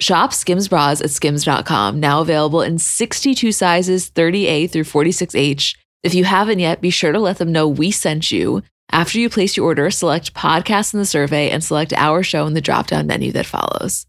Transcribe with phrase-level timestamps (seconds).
[0.00, 5.76] Shop Skims bras at skims.com, now available in 62 sizes 30A through 46H.
[6.02, 8.62] If you haven't yet, be sure to let them know we sent you.
[8.90, 12.54] After you place your order, select podcast in the survey and select our show in
[12.54, 14.06] the drop down menu that follows.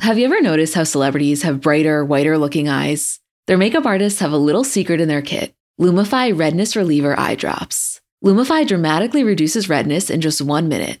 [0.00, 3.20] Have you ever noticed how celebrities have brighter, whiter looking eyes?
[3.46, 8.00] Their makeup artists have a little secret in their kit Lumify Redness Reliever Eye Drops.
[8.24, 11.00] Lumify dramatically reduces redness in just one minute.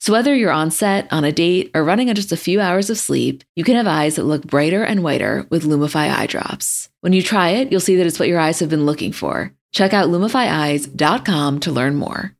[0.00, 2.88] So whether you're on set, on a date, or running on just a few hours
[2.88, 6.88] of sleep, you can have eyes that look brighter and whiter with Lumify eye drops.
[7.00, 9.52] When you try it, you'll see that it's what your eyes have been looking for.
[9.72, 12.34] Check out lumifyeyes.com to learn more.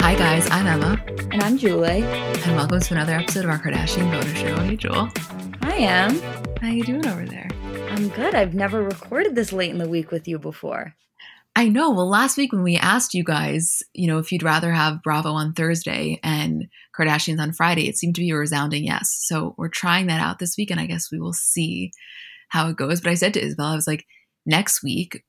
[0.00, 1.02] Hi guys, I'm Emma.
[1.32, 2.02] And I'm Julie.
[2.02, 4.62] And welcome to another episode of our Kardashian Photo Show.
[4.62, 5.08] Hey Jewel.
[5.62, 6.20] Hi, Em.
[6.60, 7.48] How you doing over there?
[7.90, 8.34] I'm good.
[8.34, 10.94] I've never recorded this late in the week with you before.
[11.58, 11.90] I know.
[11.90, 15.32] Well, last week when we asked you guys, you know, if you'd rather have Bravo
[15.32, 19.18] on Thursday and Kardashians on Friday, it seemed to be a resounding yes.
[19.22, 21.90] So we're trying that out this week, and I guess we will see
[22.50, 23.00] how it goes.
[23.00, 24.06] But I said to Isabel, I was like,
[24.46, 25.24] next week,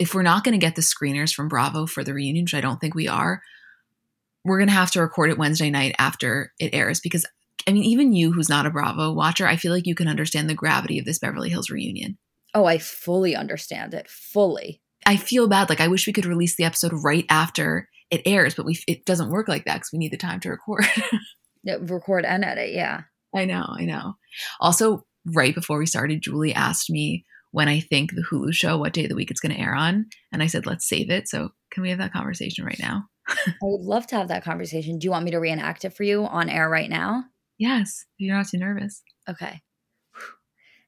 [0.00, 2.62] if we're not going to get the screeners from Bravo for the reunion, which I
[2.62, 3.42] don't think we are,
[4.46, 7.26] we're going to have to record it Wednesday night after it airs because
[7.68, 10.48] I mean, even you who's not a Bravo watcher, I feel like you can understand
[10.48, 12.16] the gravity of this Beverly Hills reunion.
[12.54, 14.08] Oh, I fully understand it.
[14.08, 14.80] Fully.
[15.06, 15.68] I feel bad.
[15.68, 19.04] Like I wish we could release the episode right after it airs, but we it
[19.04, 20.84] doesn't work like that because we need the time to record.
[21.62, 22.72] yeah, record and edit.
[22.72, 23.02] Yeah.
[23.34, 23.66] I know.
[23.68, 24.14] I know.
[24.60, 28.92] Also, right before we started, Julie asked me when I think the Hulu show, what
[28.92, 31.28] day of the week it's going to air on, and I said, let's save it.
[31.28, 33.04] So, can we have that conversation right now?
[33.28, 34.98] I would love to have that conversation.
[34.98, 37.24] Do you want me to reenact it for you on air right now?
[37.58, 39.02] Yes, you're not too nervous.
[39.28, 39.62] Okay.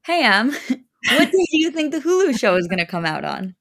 [0.04, 0.50] Hey, Em.
[1.10, 3.54] what day do you think the Hulu show is going to come out on?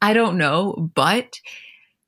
[0.00, 1.40] I don't know, but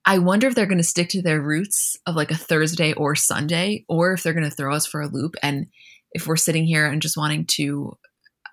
[0.07, 3.15] I wonder if they're going to stick to their roots of like a Thursday or
[3.15, 5.35] Sunday, or if they're going to throw us for a loop.
[5.43, 5.67] And
[6.13, 7.97] if we're sitting here and just wanting to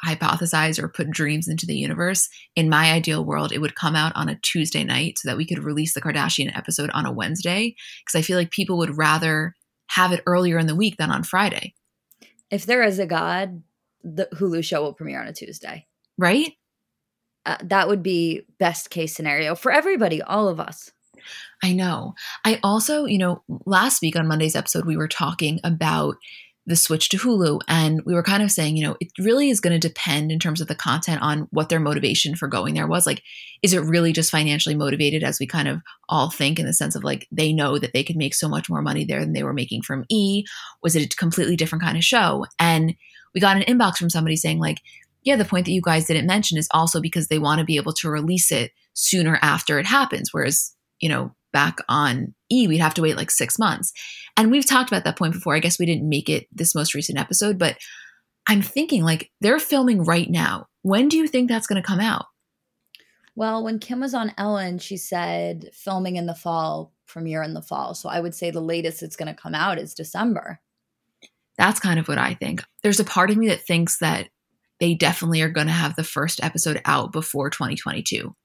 [0.06, 4.12] hypothesize or put dreams into the universe, in my ideal world, it would come out
[4.16, 7.76] on a Tuesday night so that we could release the Kardashian episode on a Wednesday.
[8.06, 9.56] Because I feel like people would rather
[9.88, 11.74] have it earlier in the week than on Friday.
[12.52, 13.64] If there is a God,
[14.04, 15.88] the Hulu show will premiere on a Tuesday.
[16.18, 16.54] Right?
[17.48, 20.92] Uh, that would be best case scenario for everybody, all of us.
[21.64, 22.14] I know.
[22.46, 26.18] I also, you know, last week on Monday's episode, we were talking about
[26.66, 27.62] the switch to Hulu.
[27.70, 30.40] And we were kind of saying, you know, it really is going to depend in
[30.40, 33.08] terms of the content on what their motivation for going there was.
[33.08, 33.24] Like,
[33.64, 36.94] is it really just financially motivated, as we kind of all think, in the sense
[36.96, 39.44] of like they know that they could make so much more money there than they
[39.44, 40.44] were making from E?
[40.84, 42.46] Was it a completely different kind of show?
[42.60, 42.96] And
[43.34, 44.82] we got an inbox from somebody saying, like,
[45.24, 47.78] yeah, the point that you guys didn't mention is also because they want to be
[47.78, 50.30] able to release it sooner after it happens.
[50.32, 53.92] Whereas, you know, back on E, we'd have to wait like six months.
[54.36, 55.56] And we've talked about that point before.
[55.56, 57.78] I guess we didn't make it this most recent episode, but
[58.48, 60.68] I'm thinking like they're filming right now.
[60.82, 62.26] When do you think that's going to come out?
[63.36, 67.62] Well, when Kim was on Ellen, she said filming in the fall, premiere in the
[67.62, 67.94] fall.
[67.94, 70.60] So I would say the latest it's going to come out is December.
[71.58, 72.64] That's kind of what I think.
[72.84, 74.30] There's a part of me that thinks that
[74.80, 78.36] they definitely are going to have the first episode out before 2022.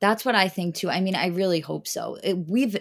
[0.00, 0.90] That's what I think too.
[0.90, 2.16] I mean, I really hope so.
[2.22, 2.76] It, we've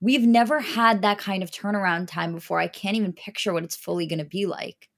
[0.00, 2.58] we've never had that kind of turnaround time before.
[2.58, 4.88] I can't even picture what it's fully going to be like.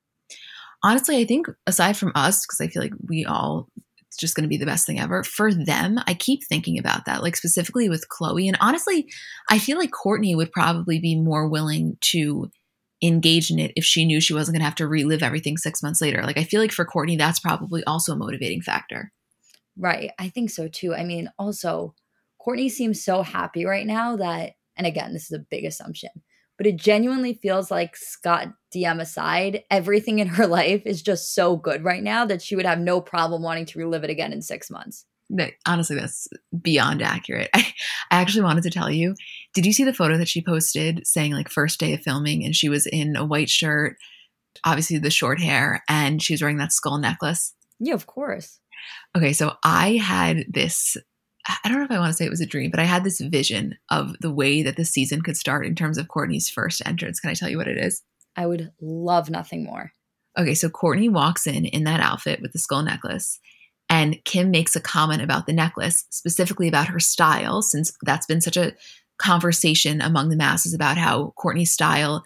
[0.83, 3.69] Honestly, I think aside from us because I feel like we all
[4.15, 5.25] it's just going to be the best thing ever.
[5.25, 9.09] For them, I keep thinking about that, like specifically with Khloé And honestly,
[9.51, 12.51] I feel like Kourtney would probably be more willing to
[13.09, 15.83] engage in it if she knew she wasn't going to have to relive everything six
[15.83, 16.23] months later.
[16.23, 19.13] Like, I feel like for Kourtney, that's probably also a motivating factor.
[19.77, 20.11] Right.
[20.19, 20.95] I think so too.
[20.95, 21.95] I mean, also,
[22.45, 26.11] Kourtney seems so happy right now that, and again, this is a big assumption,
[26.57, 31.57] but it genuinely feels like Scott DM aside, everything in her life is just so
[31.57, 34.43] good right now that she would have no problem wanting to relive it again in
[34.43, 35.07] six months.
[35.31, 36.29] That, honestly, that's
[36.61, 37.51] beyond accurate.
[37.55, 37.73] I,
[38.11, 39.15] I actually wanted to tell you
[39.55, 42.55] did you see the photo that she posted saying, like, first day of filming, and
[42.55, 43.97] she was in a white shirt,
[44.65, 47.55] obviously the short hair, and she was wearing that skull necklace?
[47.79, 48.61] Yeah, of course.
[49.17, 50.97] Okay, so I had this
[51.47, 53.05] I don't know if I want to say it was a dream, but I had
[53.05, 56.81] this vision of the way that the season could start in terms of kourtney's first
[56.87, 57.21] entrance.
[57.21, 58.03] Can I tell you what it is?
[58.37, 59.93] I would love nothing more.
[60.39, 63.39] Okay, so kourtney walks in in that outfit with the skull necklace,
[63.95, 68.41] and Kim makes a comment about the necklace, specifically about her style, since that's been
[68.41, 68.73] such a
[69.19, 72.25] conversation among the masses about how Kourtney's style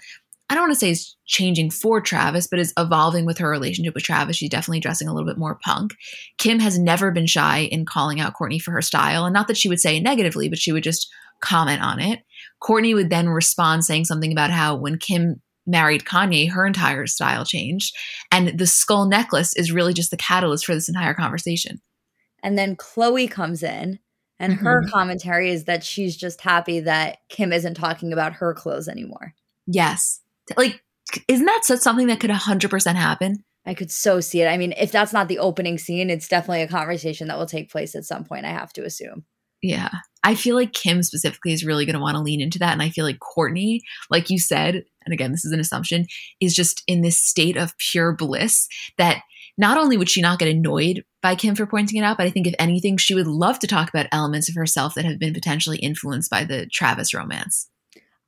[0.50, 3.94] I don't want to say is changing for Travis, but is evolving with her relationship
[3.94, 4.37] with Travis.
[4.37, 5.93] She's definitely dressing a little bit more punk.
[6.38, 9.26] Kim has never been shy in calling out Kourtney for her style.
[9.26, 11.06] And not that she would say it negatively, but she would just
[11.43, 12.20] comment on it.
[12.62, 17.44] Kourtney would then respond saying something about how when Kim married Kanye, her entire style
[17.44, 17.94] changed.
[18.32, 21.81] And the skull necklace is really just the catalyst for this entire conversation.
[22.43, 23.99] And then Khloé comes in,
[24.41, 24.65] and mm-hmm.
[24.65, 29.35] her commentary is that she's just happy that Kim isn't talking about her clothes anymore.
[29.67, 30.20] Yes.
[30.56, 30.82] Like,
[31.26, 33.44] isn't that something that could 100% happen?
[33.67, 34.47] I could so see it.
[34.47, 37.70] I mean, if that's not the opening scene, it's definitely a conversation that will take
[37.70, 39.25] place at some point, I have to assume.
[39.62, 39.90] Yeah.
[40.22, 42.72] I feel like Kim specifically is really going to want to lean into that.
[42.72, 46.06] And I feel like Kourtney, like you said, and again, this is an assumption,
[46.40, 48.69] is just in this state of pure bliss
[48.99, 49.22] that
[49.56, 52.31] not only would she not get annoyed by Kim for pointing it out, but I
[52.31, 55.34] think if anything, she would love to talk about elements of herself that have been
[55.34, 57.69] potentially influenced by the Travis romance.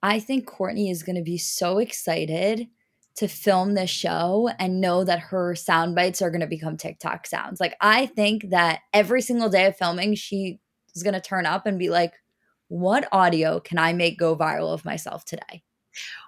[0.03, 2.69] I think Kourtney is going to be so excited
[3.17, 7.27] to film this show and know that her sound bites are going to become TikTok
[7.27, 7.61] sounds.
[7.61, 10.59] Like, I think that every single day of filming, she
[10.95, 12.15] is going to turn up and be like,
[12.69, 15.63] what audio can I make go viral of myself today?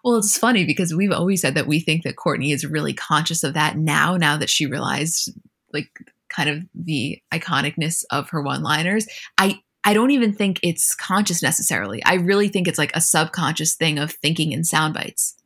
[0.05, 3.45] Well, it's funny because we've always said that we think that Kourtney is really conscious
[3.45, 5.31] of that now, now that she realized
[5.73, 5.89] like
[6.29, 9.07] kind of the iconicness of her one liners.
[9.39, 12.05] I I don't even think it's conscious necessarily.
[12.05, 15.37] I really think it's like a subconscious thing of thinking in sound bites.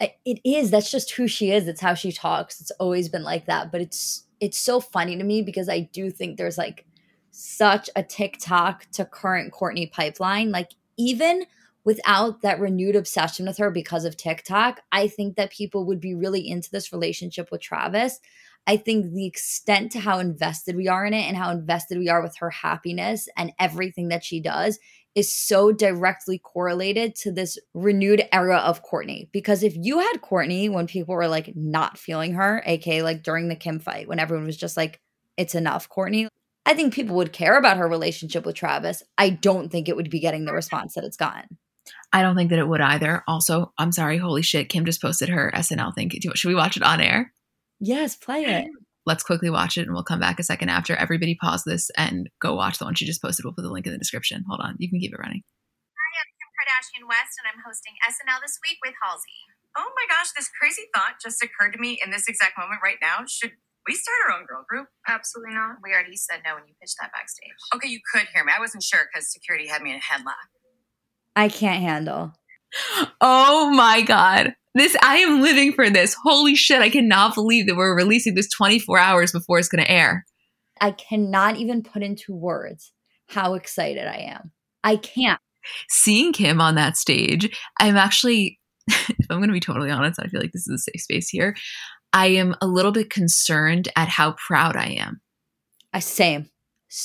[0.00, 0.70] It is.
[0.70, 1.68] That's just who she is.
[1.68, 2.60] It's how she talks.
[2.60, 3.72] It's always been like that.
[3.72, 6.84] But it's it's so funny to me because I do think there's like
[7.36, 10.50] such a TikTok to current Kourtney pipeline.
[10.50, 11.44] Like even
[11.84, 16.14] without that renewed obsession with her because of TikTok, I think that people would be
[16.14, 18.18] really into this relationship with Travis.
[18.66, 22.08] I think the extent to how invested we are in it and how invested we
[22.08, 24.78] are with her happiness and everything that she does
[25.14, 29.28] is so directly correlated to this renewed era of Kourtney.
[29.30, 33.48] Because if you had Kourtney when people were like not feeling her, aka like during
[33.48, 35.00] the Kim fight, when everyone was just like,
[35.36, 36.28] it's enough, Kourtney,
[36.66, 39.02] I think people would care about her relationship with Travis.
[39.16, 41.58] I don't think it would be getting the response that it's gotten.
[42.12, 43.22] I don't think that it would either.
[43.28, 46.10] Also, I'm sorry, holy shit, Kim just posted her SNL thing.
[46.34, 47.32] Should we watch it on air?
[47.78, 48.66] Yes, play it.
[49.06, 50.96] Let's quickly watch it and we'll come back a second after.
[50.96, 53.44] Everybody pause this and go watch the one she just posted.
[53.44, 54.42] We'll put the link in the description.
[54.48, 54.74] Hold on.
[54.78, 55.44] You can keep it running.
[55.94, 59.38] Hi, I'm Kim Kardashian West and I'm hosting SNL this week with Halsey.
[59.78, 62.98] Oh my gosh, this crazy thought just occurred to me in this exact moment right
[63.00, 63.22] now.
[63.28, 63.52] Should
[63.86, 64.88] we start our own girl group?
[65.08, 65.76] Absolutely not.
[65.82, 67.50] We already said no when you pitched that backstage.
[67.74, 68.52] Okay, you could hear me.
[68.56, 70.34] I wasn't sure because security had me in a headlock.
[71.34, 72.32] I can't handle.
[73.20, 74.54] Oh my God.
[74.74, 76.16] This I am living for this.
[76.22, 79.90] Holy shit, I cannot believe that we're releasing this 24 hours before it's going to
[79.90, 80.26] air.
[80.80, 82.92] I cannot even put into words
[83.28, 84.52] how excited I am.
[84.84, 85.40] I can't.
[85.88, 90.28] Seeing Kim on that stage, I'm actually if I'm going to be totally honest, I
[90.28, 91.56] feel like this is a safe space here.
[92.16, 95.20] I am a little bit concerned at how proud I am.
[95.92, 96.48] I same.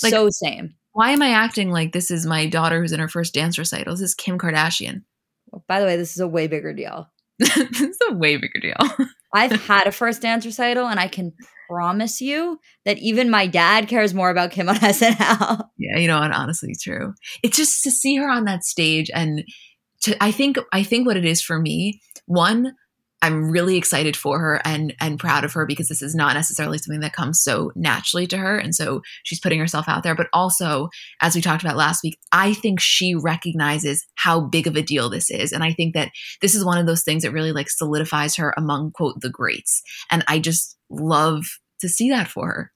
[0.02, 0.76] Like, so same.
[0.94, 3.94] Why am I acting like this is my daughter who's in her first dance recital?
[3.94, 5.02] This is Kim Kardashian.
[5.48, 7.12] Well, by the way, this is a way bigger deal.
[7.40, 8.78] this is a way bigger deal.
[9.34, 11.34] I've had a first dance recital, and I can
[11.70, 15.66] promise you that even my dad cares more about Kim on SNL.
[15.78, 17.14] Yeah, you know, and honestly, true.
[17.44, 19.44] It's just to see her on that stage, and
[20.04, 22.00] to I think I think what it is for me.
[22.28, 22.76] One,
[23.22, 26.78] I'm really excited for her and and proud of her because this is not necessarily
[26.78, 30.28] something that comes so naturally to her and so she's putting herself out there but
[30.34, 30.90] also
[31.22, 35.10] as we talked about last week I think she recognizes how big of a deal
[35.10, 36.12] this is and I think that
[36.42, 39.84] this is one of those things that really like solidifies her among quote the greats
[40.10, 41.46] and I just love
[41.82, 42.72] to see that for her.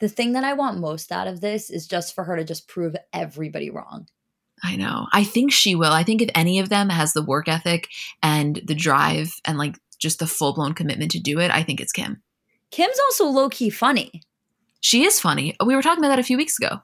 [0.00, 2.68] The thing that I want most out of this is just for her to just
[2.68, 4.06] prove everybody wrong.
[4.62, 5.06] I know.
[5.12, 5.92] I think she will.
[5.92, 7.88] I think if any of them has the work ethic
[8.22, 11.80] and the drive and like just the full blown commitment to do it, I think
[11.80, 12.22] it's Kim.
[12.70, 14.22] Kim's also low key funny.
[14.80, 15.56] She is funny.
[15.64, 16.80] We were talking about that a few weeks ago.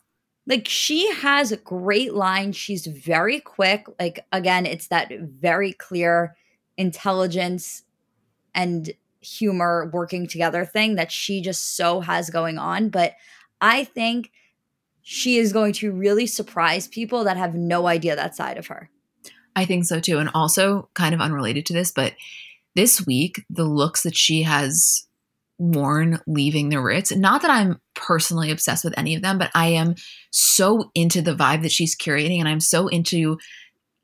[0.46, 2.56] Like she has a great lines.
[2.56, 3.86] She's very quick.
[3.98, 6.36] Like again, it's that very clear
[6.76, 7.84] intelligence
[8.54, 12.90] and humor working together thing that she just so has going on.
[12.90, 13.14] But
[13.60, 14.30] I think
[15.02, 18.90] she is going to really surprise people that have no idea that side of her.
[19.56, 20.18] I think so too.
[20.18, 22.14] And also, kind of unrelated to this, but
[22.74, 25.06] this week, the looks that she has
[25.58, 29.68] worn leaving the Ritz, not that I'm personally obsessed with any of them, but I
[29.68, 29.94] am
[30.30, 32.40] so into the vibe that she's curating.
[32.40, 33.38] And I'm so into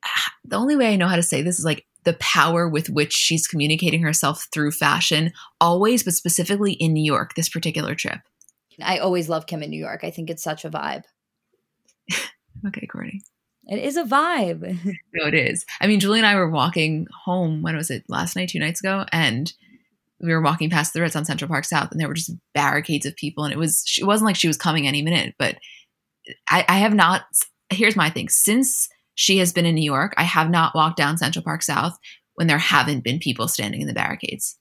[0.45, 3.13] the only way I know how to say this is like the power with which
[3.13, 8.21] she's communicating herself through fashion, always, but specifically in New York, this particular trip.
[8.83, 10.05] I always love Kim in New York.
[10.05, 11.03] I think it's such a vibe.
[12.67, 13.21] okay, Kourtney.
[13.67, 14.63] It is a vibe.
[15.15, 15.65] no, it is.
[15.81, 17.63] I mean, Julie and I were walking home.
[17.63, 18.05] When was it?
[18.09, 19.53] Last night, two nights ago, and
[20.21, 23.07] we were walking past the Ritz on Central Park South, and there were just barricades
[23.07, 23.85] of people, and it was.
[23.99, 25.57] It wasn't like she was coming any minute, but
[26.49, 27.23] I, I have not.
[27.71, 31.19] Here's my thing: since she has been in New York, I have not walked down
[31.19, 31.97] Central Park South
[32.35, 34.57] when there haven't been people standing in the barricades.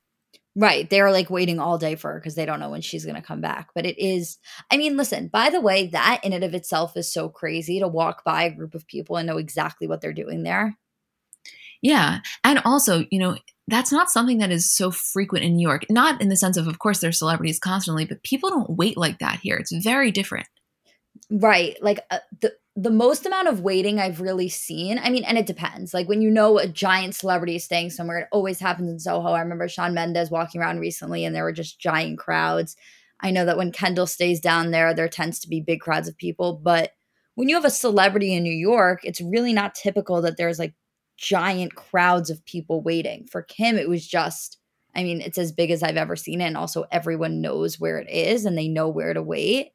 [0.55, 0.89] Right.
[0.89, 3.21] They're like waiting all day for her because they don't know when she's going to
[3.21, 3.69] come back.
[3.75, 4.37] But it is,
[4.71, 7.87] I mean, listen, by the way, that in and of itself is so crazy to
[7.87, 10.77] walk by a group of people and know exactly what they're doing there.
[11.81, 12.19] Yeah.
[12.43, 13.37] And also, you know,
[13.67, 15.85] that's not something that is so frequent in New York.
[15.89, 19.19] Not in the sense of, of course, there's celebrities constantly, but people don't wait like
[19.19, 19.55] that here.
[19.55, 20.47] It's very different.
[21.29, 21.77] Right.
[21.81, 25.45] Like uh, the the most amount of waiting I've really seen, I mean, and it
[25.45, 25.93] depends.
[25.93, 29.29] Like when you know a giant celebrity is staying somewhere, it always happens in Soho.
[29.29, 32.77] I remember Shawn Mendes walking around recently and there were just giant crowds.
[33.19, 36.17] I know that when Kendall stays down there, there tends to be big crowds of
[36.17, 36.53] people.
[36.63, 36.91] But
[37.35, 40.73] when you have a celebrity in New York, it's really not typical that there's like
[41.17, 43.27] giant crowds of people waiting.
[43.29, 44.57] For Kim, it was just,
[44.95, 46.45] I mean, it's as big as I've ever seen it.
[46.45, 49.73] And also, everyone knows where it is and they know where to wait.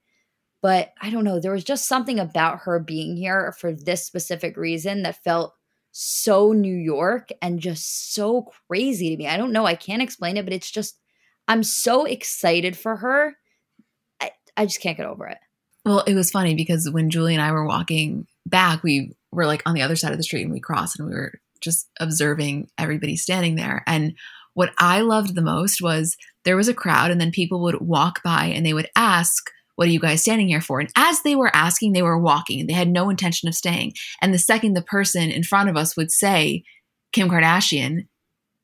[0.64, 4.56] But I don't know, there was just something about her being here for this specific
[4.56, 5.52] reason that felt
[5.92, 9.28] so New York and just so crazy to me.
[9.28, 10.99] I don't know, I can't explain it, but it's just
[11.49, 13.37] I'm so excited for her.
[14.23, 15.37] I, I just can't get over it.
[15.85, 19.62] Well, it was funny because when Julie and I were walking back, we were like
[19.66, 22.71] on the other side of the street and we crossed and we were just observing
[22.78, 23.83] everybody standing there.
[23.87, 24.14] And
[24.54, 26.16] what I loved the most was
[26.47, 29.88] there was a crowd and then people would walk by and they would ask what
[29.88, 30.81] are you guys standing here for?
[30.81, 33.93] And as they were asking, they were walking they had no intention of staying.
[34.21, 36.64] And the second the person in front of us would say,
[37.12, 38.07] Kim Kardashian,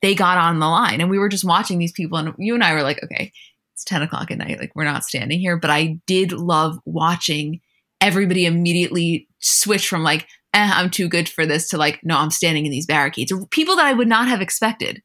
[0.01, 1.01] they got on the line.
[1.01, 2.17] And we were just watching these people.
[2.17, 3.31] And you and I were like, okay,
[3.73, 4.59] it's 10 o'clock at night.
[4.59, 5.57] Like, we're not standing here.
[5.57, 7.61] But I did love watching
[7.99, 12.31] everybody immediately switch from like, eh, I'm too good for this to like, no, I'm
[12.31, 13.31] standing in these barricades.
[13.51, 15.01] People that I would not have expected.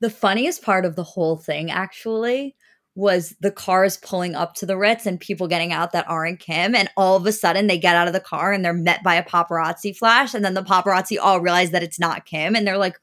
[0.00, 2.54] The funniest part of the whole thing, actually,
[2.98, 6.74] was the cars pulling up to the Ritz and people getting out that aren't Kim.
[6.74, 9.14] And all of a sudden they get out of the car and they're met by
[9.14, 10.34] a paparazzi flash.
[10.34, 12.56] And then the paparazzi all realize that it's not Kim.
[12.56, 12.98] And they're like,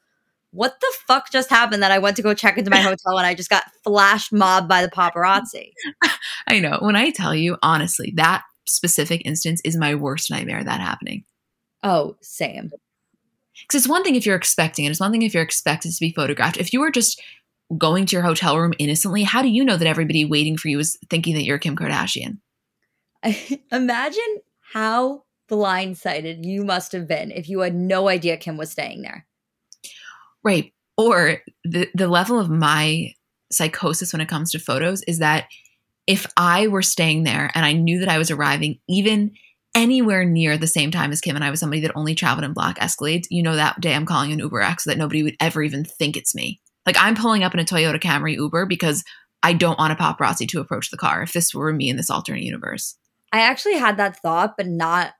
[0.50, 3.26] what the fuck just happened that I went to go check into my hotel and
[3.26, 5.72] I just got flash mobbed by the paparazzi?
[6.46, 6.76] I know.
[6.82, 11.24] When I tell you, honestly, that specific instance is my worst nightmare that happening.
[11.82, 12.70] Oh, same.
[13.62, 16.00] Because it's one thing if you're expecting it, it's one thing if you're expected to
[16.00, 16.58] be photographed.
[16.58, 17.22] If you were just
[17.76, 20.78] going to your hotel room innocently, how do you know that everybody waiting for you
[20.78, 22.38] is thinking that you're Kim Kardashian?
[23.72, 24.36] Imagine
[24.72, 29.26] how blindsided you must have been if you had no idea Kim was staying there.
[30.44, 30.72] Right.
[30.96, 33.12] Or the the level of my
[33.52, 35.46] psychosis when it comes to photos is that
[36.06, 39.32] if I were staying there and I knew that I was arriving even
[39.74, 42.52] anywhere near the same time as Kim and I was somebody that only traveled in
[42.52, 45.36] black Escalades, you know that day I'm calling an Uber X so that nobody would
[45.40, 46.60] ever even think it's me.
[46.86, 49.04] Like I'm pulling up in a Toyota Camry Uber because
[49.42, 52.10] I don't want a paparazzi to approach the car if this were me in this
[52.10, 52.96] alternate universe.
[53.32, 55.12] I actually had that thought, but not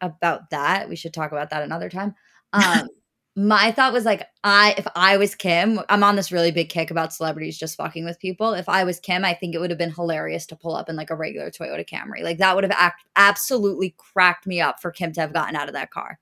[0.00, 0.88] about that.
[0.88, 2.14] We should talk about that another time.
[2.52, 2.88] Um,
[3.34, 6.90] my thought was like i if i was kim i'm on this really big kick
[6.90, 9.78] about celebrities just fucking with people if i was kim i think it would have
[9.78, 12.76] been hilarious to pull up in like a regular toyota camry like that would have
[12.76, 16.18] act- absolutely cracked me up for kim to have gotten out of that car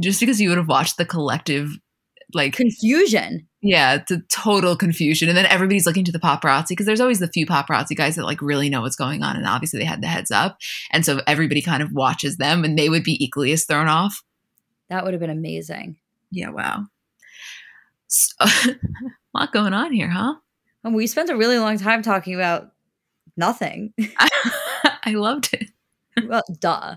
[0.00, 1.78] just because you would have watched the collective
[2.32, 6.86] like confusion yeah it's a total confusion and then everybody's looking to the paparazzi because
[6.86, 9.80] there's always the few paparazzi guys that like really know what's going on and obviously
[9.80, 10.58] they had the heads up
[10.92, 14.22] and so everybody kind of watches them and they would be equally as thrown off
[14.88, 15.96] that would have been amazing
[16.34, 16.86] yeah, wow.
[18.08, 18.76] So, a
[19.34, 20.34] lot going on here, huh?
[20.82, 22.72] And we spent a really long time talking about
[23.36, 23.94] nothing.
[24.18, 25.70] I loved it.
[26.28, 26.96] well, duh.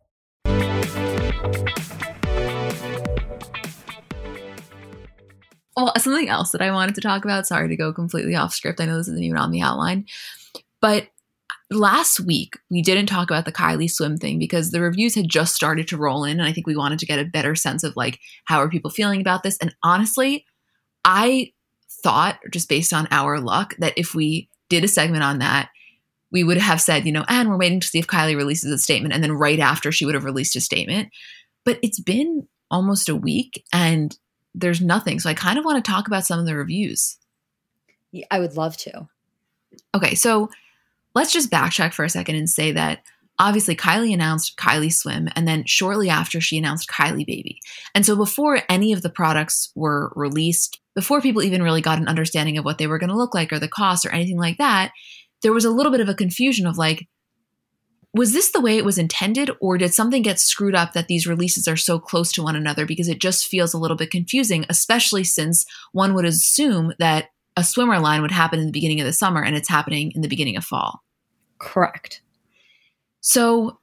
[5.75, 8.81] Well, something else that I wanted to talk about, sorry to go completely off script.
[8.81, 10.05] I know this isn't even on the outline,
[10.81, 11.07] but
[11.71, 15.55] last week we didn't talk about the Kylie swim thing because the reviews had just
[15.55, 17.95] started to roll in and I think we wanted to get a better sense of
[17.95, 20.45] like how are people feeling about this and honestly
[21.05, 21.53] I
[22.03, 25.69] thought just based on our luck that if we did a segment on that
[26.29, 28.77] we would have said you know and we're waiting to see if Kylie releases a
[28.77, 31.07] statement and then right after she would have released a statement
[31.63, 34.17] but it's been almost a week and
[34.53, 35.19] there's nothing.
[35.19, 37.17] So I kind of want to talk about some of the reviews.
[38.29, 39.07] I would love to.
[39.95, 40.49] Okay so
[41.15, 42.99] let's just backtrack for a second and say that
[43.41, 47.59] obviously Kylie announced Kylie Swim, and then shortly after she announced Kylie Baby.
[47.95, 52.07] And so before any of the products were released, before people even really got an
[52.07, 54.59] understanding of what they were going to look like or the cost or anything like
[54.59, 54.91] that,
[55.41, 57.07] there was a little bit of a confusion of like,
[58.13, 61.27] was this the way it was intended, or did something get screwed up that these
[61.27, 62.85] releases are so close to one another?
[62.85, 67.63] Because it just feels a little bit confusing, especially since one would assume that a
[67.63, 70.27] swimmer line would happen in the beginning of the summer and it's happening in the
[70.27, 71.01] beginning of fall.
[71.59, 72.21] Correct.
[73.19, 73.79] So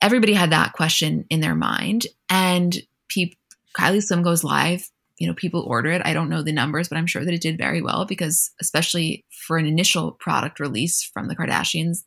[0.00, 2.76] everybody had that question in their mind and
[3.08, 3.32] pe-
[3.76, 4.88] Kylie Swim goes live.
[5.18, 6.02] You know, people order it.
[6.04, 9.24] I don't know the numbers, but I'm sure that it did very well because, especially
[9.30, 12.04] for an initial product release from the Kardashians,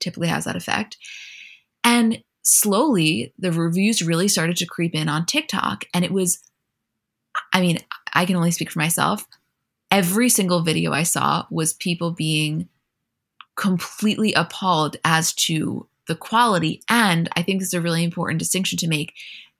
[0.00, 0.96] typically has that effect.
[1.84, 5.84] And slowly, the reviews really started to creep in on TikTok.
[5.94, 6.42] And it was,
[7.52, 7.78] I mean,
[8.12, 9.26] I can only speak for myself
[9.90, 12.68] every single video I saw was people being
[13.56, 16.82] completely appalled as to the quality.
[16.88, 19.14] And I think this is a really important distinction to make.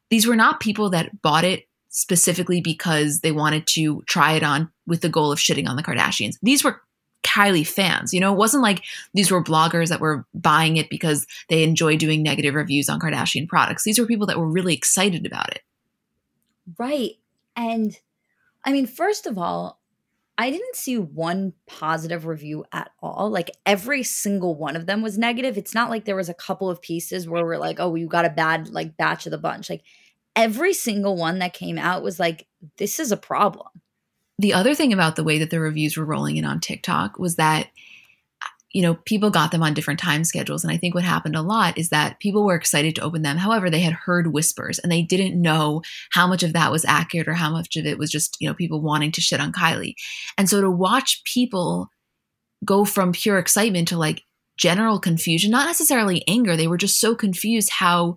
[0.09, 4.71] These were not people that bought it specifically because they wanted to try it on
[4.87, 6.37] with the goal of shitting on the Kardashians.
[6.43, 6.81] These were
[7.23, 8.15] Kylie fans.
[8.15, 11.97] You know, it wasn't like these were bloggers that were buying it because they enjoy
[11.97, 13.85] doing negative reviews on Kardashian products.
[13.85, 15.63] These were people that were really excited about it.
[16.79, 17.13] Right.
[17.57, 17.99] And
[18.65, 19.81] I mean, first of all,
[20.39, 23.29] I didn't see one positive review at all.
[23.29, 25.59] Like every single one of them was negative.
[25.59, 28.25] It's not like there was a couple of pieces where we're like, oh, you got
[28.25, 29.69] a bad like batch of the bunch.
[29.69, 29.83] Like
[30.35, 32.47] every single one that came out was like,
[32.79, 33.69] this is a problem.
[34.41, 37.37] The other thing about the way that the reviews were rolling in on TikTok was
[37.37, 37.69] that
[38.73, 40.63] you know, people got them on different time schedules.
[40.63, 43.37] And I think what happened a lot is that people were excited to open them.
[43.37, 47.27] However, they had heard whispers and they didn't know how much of that was accurate
[47.27, 49.95] or how much of it was just, you know, people wanting to shit on Kylie.
[50.39, 51.89] And so to watch people
[52.65, 54.23] go from pure excitement to like
[54.57, 58.17] general confusion, not necessarily anger, they were just so confused how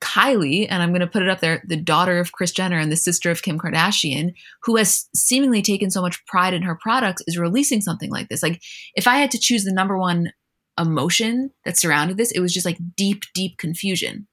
[0.00, 2.90] Kylie, and I'm going to put it up there, the daughter of Kris Jenner and
[2.90, 4.32] the sister of Kim Kardashian,
[4.62, 8.42] who has seemingly taken so much pride in her products, is releasing something like this.
[8.42, 8.62] Like,
[8.94, 10.32] if I had to choose the number one
[10.78, 14.26] emotion that surrounded this, it was just like deep, deep confusion.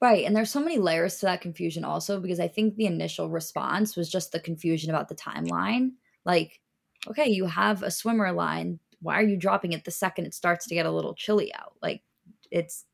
[0.00, 0.26] Right.
[0.26, 3.96] And there's so many layers to that confusion also because I think the initial response
[3.96, 5.92] was just the confusion about the timeline.
[6.24, 6.60] Like,
[7.08, 8.80] okay, you have a swimmer line.
[9.00, 11.74] Why are you dropping it the second it starts to get a little chilly out?
[11.80, 12.02] Like,
[12.50, 12.84] it's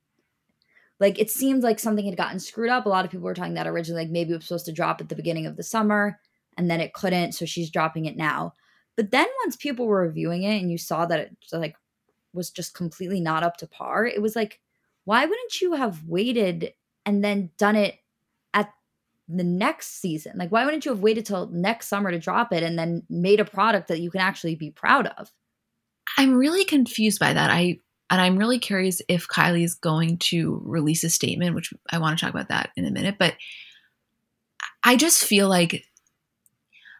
[1.00, 2.86] like it seemed like something had gotten screwed up.
[2.86, 5.00] A lot of people were talking that originally, like maybe it was supposed to drop
[5.00, 6.18] at the beginning of the summer
[6.56, 7.32] and then it couldn't.
[7.32, 8.54] So she's dropping it now.
[8.96, 11.76] But then once people were reviewing it and you saw that it like
[12.32, 14.60] was just completely not up to par, it was like,
[15.04, 16.74] why wouldn't you have waited
[17.06, 17.94] and then done it
[18.52, 18.72] at
[19.28, 20.32] the next season?
[20.36, 23.38] Like, why wouldn't you have waited till next summer to drop it and then made
[23.38, 25.30] a product that you can actually be proud of?
[26.16, 27.50] I'm really confused by that.
[27.50, 27.78] I
[28.10, 32.18] and I'm really curious if Kylie is going to release a statement, which I want
[32.18, 33.16] to talk about that in a minute.
[33.18, 33.34] But
[34.82, 35.84] I just feel like,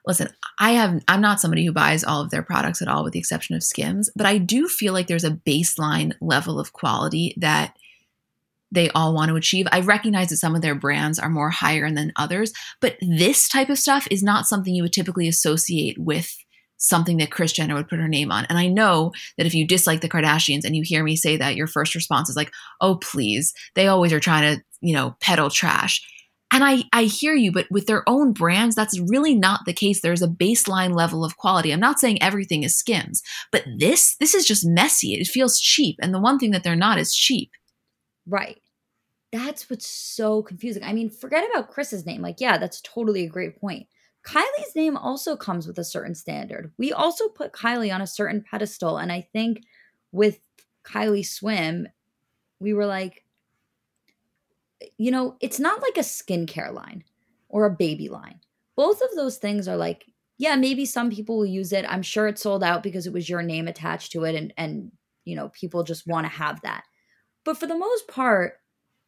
[0.07, 3.15] listen, I have I'm not somebody who buys all of their products at all, with
[3.15, 4.11] the exception of Skims.
[4.15, 7.75] But I do feel like there's a baseline level of quality that
[8.71, 9.67] they all want to achieve.
[9.73, 13.71] I recognize that some of their brands are more higher than others, but this type
[13.71, 16.37] of stuff is not something you would typically associate with
[16.79, 18.47] something that Kris Jenner would put her name on.
[18.49, 21.57] And I know that if you dislike the Kardashians and you hear me say that,
[21.57, 23.53] your first response is like, "Oh, please.
[23.75, 26.03] They always are trying to, you know, peddle trash."
[26.51, 30.01] And I I hear you, but with their own brands, that's really not the case.
[30.01, 31.73] There's a baseline level of quality.
[31.73, 35.15] I'm not saying everything is skims, but this this is just messy.
[35.15, 35.97] It feels cheap.
[36.01, 37.51] And the one thing that they're not is cheap.
[38.27, 38.61] Right.
[39.31, 40.83] That's what's so confusing.
[40.83, 42.23] I mean, forget about Kris's name.
[42.23, 43.87] Like, yeah, that's totally a great point.
[44.29, 46.71] Kylie's name also comes with a certain standard.
[46.77, 48.99] We also put Kylie on a certain pedestal.
[48.99, 49.63] And I think
[50.13, 50.39] with
[50.85, 51.89] Kylie Swim,
[52.61, 53.25] we were like,
[54.99, 57.05] you know, it's not like a skincare line
[57.49, 58.41] or a baby line.
[58.77, 60.05] Both of those things are like,
[60.37, 61.87] yeah, maybe some people will use it.
[61.89, 64.93] I'm sure it sold out because it was your name attached to it and and
[65.25, 66.85] you know, people just want to have that.
[67.45, 68.58] But for the most part,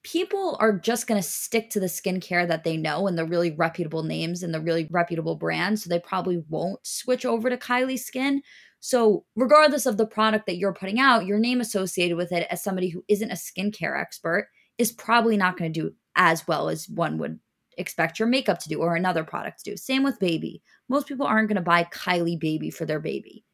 [0.02, 3.50] people are just going to stick to the skincare that they know and the really
[3.50, 5.84] reputable names and the really reputable brands.
[5.84, 8.42] So they probably won't switch over to Kylie Skin.
[8.82, 12.64] So, regardless of the product that you're putting out, your name associated with it as
[12.64, 16.88] somebody who isn't a skincare expert is probably not going to do as well as
[16.88, 17.38] one would
[17.76, 19.76] expect your makeup to do or another product to do.
[19.76, 20.62] Same with baby.
[20.88, 23.44] Most people aren't going to buy Kylie baby for their baby.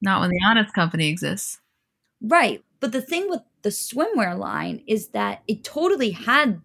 [0.00, 1.58] Not when the Honest Company exists.
[2.22, 2.64] Right.
[2.78, 6.60] But the thing with the swimwear line is that it totally had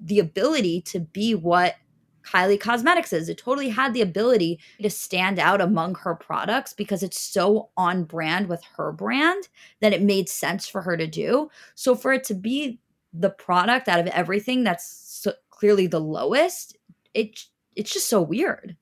[0.00, 1.76] the ability to be what
[2.24, 3.28] Kylie Cosmetics is.
[3.28, 8.04] It totally had the ability to stand out among her products because it's so on
[8.04, 9.48] brand with her brand
[9.80, 11.50] that it made sense for her to do.
[11.74, 12.80] So for it to be
[13.12, 16.76] the product out of everything that's so clearly the lowest,
[17.12, 17.44] it
[17.76, 18.76] it's just so weird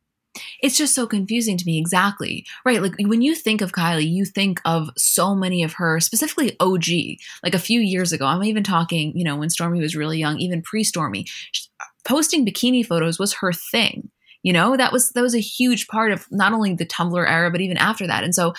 [0.63, 2.47] it's just so confusing to me exactly.
[2.65, 6.57] Right like when you think of kylie you think of so many of her specifically
[6.61, 6.85] og
[7.45, 8.27] like a few years ago.
[8.27, 11.29] I'm even talking you know when stormi was really young even pre-stormi.
[12.05, 14.11] Posting bikini photos was her thing
[14.43, 14.77] you know?
[14.77, 17.77] That was that was a huge part of not only the tumblr era but even
[17.77, 18.25] after that.
[18.25, 18.55] And so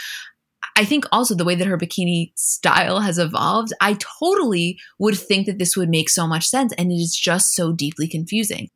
[0.75, 5.45] I think also the way that her bikini style has evolved, I totally would think
[5.45, 6.73] that this would make so much sense.
[6.77, 8.69] And it is just so deeply confusing.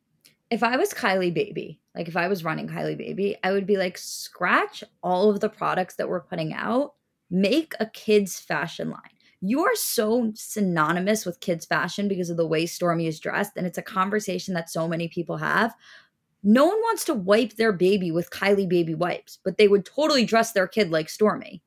[0.50, 3.76] If I was Kylie Baby, like if I was running Kylie Baby, I would be
[3.76, 6.94] like, scratch all of the products that we're putting out,
[7.28, 9.00] make a kids' fashion line.
[9.40, 13.66] You are so synonymous with kids' fashion because of the way Stormi is dressed, and
[13.66, 15.74] it's a conversation that so many people have.
[16.44, 20.24] No one wants to wipe their baby with Kylie Baby wipes, but they would totally
[20.24, 21.62] dress their kid like Stormi.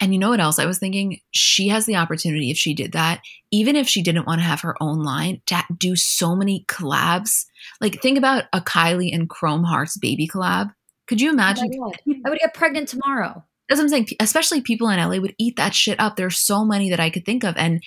[0.00, 1.20] And you know what else I was thinking?
[1.32, 4.60] She has the opportunity, if she did that, even if she didn't want to have
[4.60, 7.46] her own line, to do so many collabs.
[7.80, 10.72] Like, think about a Kylie and Chrome Hearts baby collab.
[11.08, 11.70] Could you imagine?
[11.82, 11.92] Oh
[12.24, 13.44] I would get pregnant tomorrow.
[13.68, 14.08] That's what I'm saying.
[14.20, 16.16] Especially people in LA would eat that shit up.
[16.16, 17.56] There's so many that I could think of.
[17.56, 17.82] And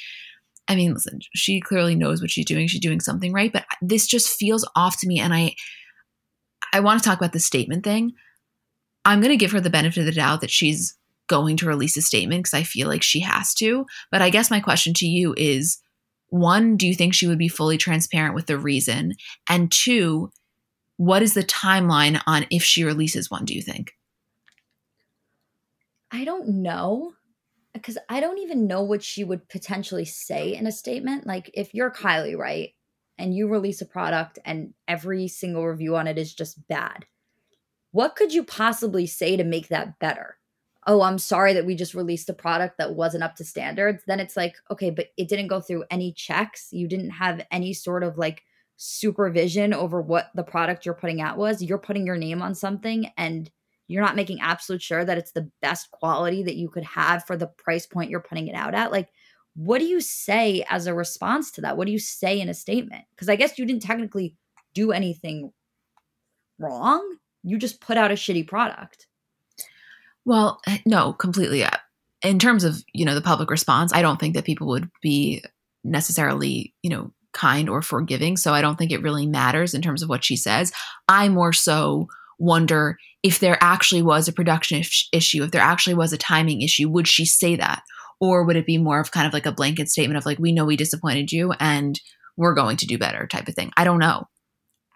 [0.67, 2.67] I mean, listen, she clearly knows what she's doing.
[2.67, 3.51] She's doing something right.
[3.51, 5.19] But uh, this just feels off to me.
[5.19, 5.55] And I,
[6.73, 8.13] I want to talk about the statement thing.
[9.05, 10.95] I'm going to give her the benefit of the doubt that she's
[11.31, 13.85] going to release a statement because I feel like she has to.
[14.11, 15.79] But I guess my question to you is
[16.27, 19.13] one, do you think she would be fully transparent with the reason?
[19.49, 20.29] And two,
[20.97, 23.93] what is the timeline on if she releases one, do you think?
[26.11, 27.13] I don't know
[27.73, 31.25] because I don't even know what she would potentially say in a statement.
[31.25, 32.71] Like, if you're Kylie, right,
[33.17, 37.05] and you release a product and every single review on it is just bad,
[37.91, 40.37] what could you possibly say to make that better?
[40.87, 44.19] Oh, I'm sorry that we just released a product that wasn't up to standards, then
[44.19, 46.69] it's like, okay, but it didn't go through any checks.
[46.71, 48.43] You didn't have any sort of like
[48.77, 51.61] supervision over what the product you're putting out was.
[51.61, 53.49] You're putting your name on something and
[53.87, 57.37] you're not making absolute sure that it's the best quality that you could have for
[57.37, 58.91] the price point you're putting it out at.
[58.91, 59.09] Like,
[59.55, 61.77] what do you say as a response to that?
[61.77, 63.03] What do you say in a statement?
[63.11, 64.35] Because I guess you didn't technically
[64.73, 65.51] do anything
[66.57, 67.17] wrong.
[67.43, 69.07] You just put out a shitty product.
[70.25, 71.65] Well, eh, no, completely.
[72.23, 75.43] In terms of, you know, the public response, I don't think that people would be
[75.83, 78.37] necessarily, you know, kind or forgiving.
[78.37, 80.71] So I don't think it really matters in terms of what she says.
[81.07, 82.07] I more so
[82.37, 86.89] wonder if there actually was a production issue, if there actually was a timing issue,
[86.89, 87.83] would she say that?
[88.19, 90.51] Or would it be more of kind of like a blanket statement of like, we
[90.51, 91.99] know we disappointed you and
[92.37, 93.71] we're going to do better type of thing?
[93.77, 94.25] I don't know.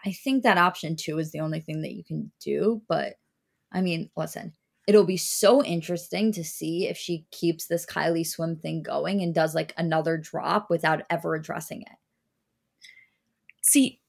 [0.05, 2.81] I think that option two is the only thing that you can do.
[2.87, 3.13] But
[3.71, 4.53] I mean, listen,
[4.87, 9.33] it'll be so interesting to see if she keeps this Kylie swim thing going and
[9.33, 11.97] does like another drop without ever addressing it.
[13.61, 13.99] See,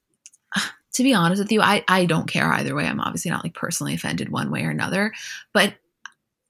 [0.95, 2.87] to be honest with you, I, I don't care either way.
[2.87, 5.13] I'm obviously not like personally offended one way or another.
[5.53, 5.75] But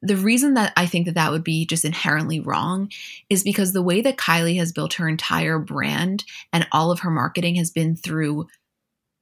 [0.03, 2.91] the reason that I think that that would be just inherently wrong
[3.31, 7.11] is because the way that Kylie has built her entire brand and all of her
[7.11, 8.47] marketing has been through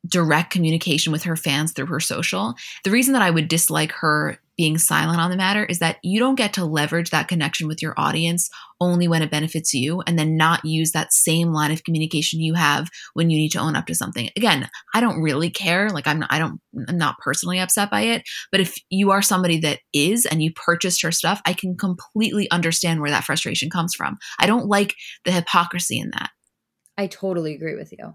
[0.06, 2.54] direct communication with her fans through her social.
[2.82, 6.20] The reason that I would dislike her being silent on the matter is that you
[6.20, 8.48] don't get to leverage that connection with your audience
[8.80, 12.54] only when it benefits you and then not use that same line of communication you
[12.54, 14.30] have when you need to own up to something.
[14.36, 15.90] Again, I don't really care.
[15.90, 19.22] Like I'm not, I don't I'm not personally upset by it, but if you are
[19.22, 23.70] somebody that is and you purchased her stuff, I can completely understand where that frustration
[23.70, 24.16] comes from.
[24.38, 26.30] I don't like the hypocrisy in that.
[26.96, 28.14] I totally agree with you.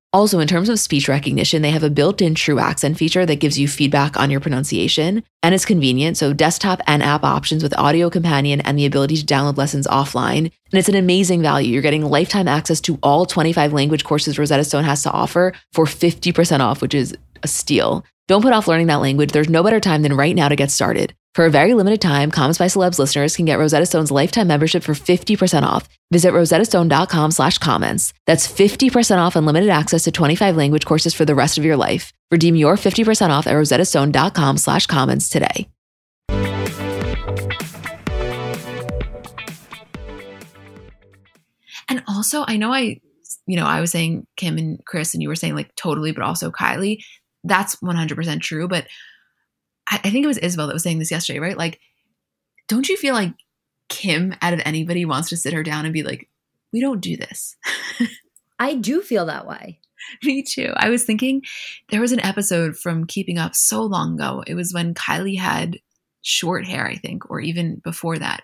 [0.13, 3.37] Also, in terms of speech recognition, they have a built in true accent feature that
[3.37, 6.17] gives you feedback on your pronunciation, and it's convenient.
[6.17, 10.39] So, desktop and app options with audio companion and the ability to download lessons offline.
[10.39, 11.71] And it's an amazing value.
[11.71, 15.85] You're getting lifetime access to all 25 language courses Rosetta Stone has to offer for
[15.85, 18.03] 50% off, which is a steal.
[18.31, 19.33] Don't put off learning that language.
[19.33, 21.13] There's no better time than right now to get started.
[21.35, 24.83] For a very limited time, Comments by Celebs listeners can get Rosetta Stone's lifetime membership
[24.83, 25.89] for 50% off.
[26.11, 28.13] Visit rosettastone.com slash comments.
[28.27, 32.13] That's 50% off unlimited access to 25 language courses for the rest of your life.
[32.31, 35.67] Redeem your 50% off at rosettastone.com slash comments today.
[41.89, 43.01] And also, I know I,
[43.45, 46.23] you know, I was saying Kim and Kris and you were saying like totally, but
[46.23, 46.99] also Kylie
[47.43, 48.67] that's 100% true.
[48.67, 48.87] But
[49.89, 51.57] I, I think it was Isabel that was saying this yesterday, right?
[51.57, 51.79] Like,
[52.67, 53.33] don't you feel like
[53.89, 56.29] Kim, out of anybody, wants to sit her down and be like,
[56.71, 57.55] we don't do this?
[58.59, 59.79] I do feel that way.
[60.23, 60.73] Me too.
[60.75, 61.41] I was thinking
[61.89, 64.43] there was an episode from Keeping Up so long ago.
[64.47, 65.79] It was when Kylie had
[66.21, 68.43] short hair, I think, or even before that.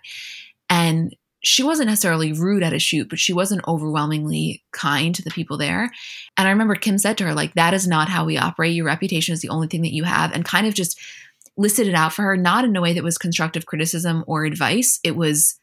[0.69, 5.31] And she wasn't necessarily rude at a shoot, but she wasn't overwhelmingly kind to the
[5.31, 5.91] people there.
[6.35, 8.73] And I remember Kim said to her, like, that is not how we operate.
[8.73, 10.99] Your reputation is the only thing that you have, and kind of just
[11.55, 14.99] listed it out for her, not in a way that was constructive criticism or advice.
[15.03, 15.55] It was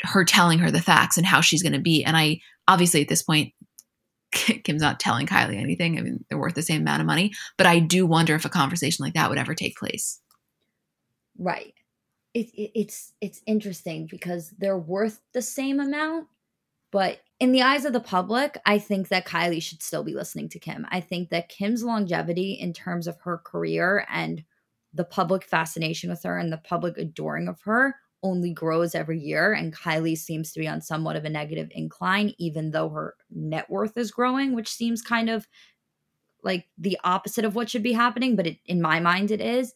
[0.00, 2.04] her telling her the facts and how she's going to be.
[2.04, 3.52] And I obviously at this point,
[4.32, 5.98] Kim's not telling Kylie anything.
[5.98, 8.50] I mean, they're worth the same amount of money, but I do wonder if a
[8.50, 10.20] conversation like that would ever take place.
[11.38, 11.74] Right.
[12.34, 16.28] It, it, it's it's interesting because they're worth the same amount,
[16.90, 20.48] but in the eyes of the public, I think that Kylie should still be listening
[20.50, 20.86] to Kim.
[20.90, 24.44] I think that Kim's longevity in terms of her career and
[24.94, 29.52] the public fascination with her and the public adoring of her only grows every year.
[29.52, 33.68] And Kylie seems to be on somewhat of a negative incline, even though her net
[33.68, 35.48] worth is growing, which seems kind of
[36.44, 38.36] like the opposite of what should be happening.
[38.36, 39.74] But it, in my mind, it is.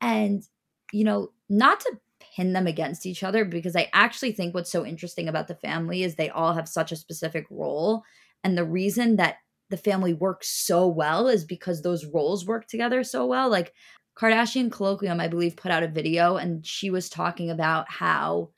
[0.00, 0.44] And,
[0.92, 1.98] you know, not to
[2.36, 6.02] pin them against each other, because I actually think what's so interesting about the family
[6.04, 8.04] is they all have such a specific role.
[8.44, 9.36] And the reason that
[9.68, 13.50] the family works so well is because those roles work together so well.
[13.50, 13.72] Like
[14.16, 18.50] Kardashian Kolloquium, I believe, put out a video and she was talking about how,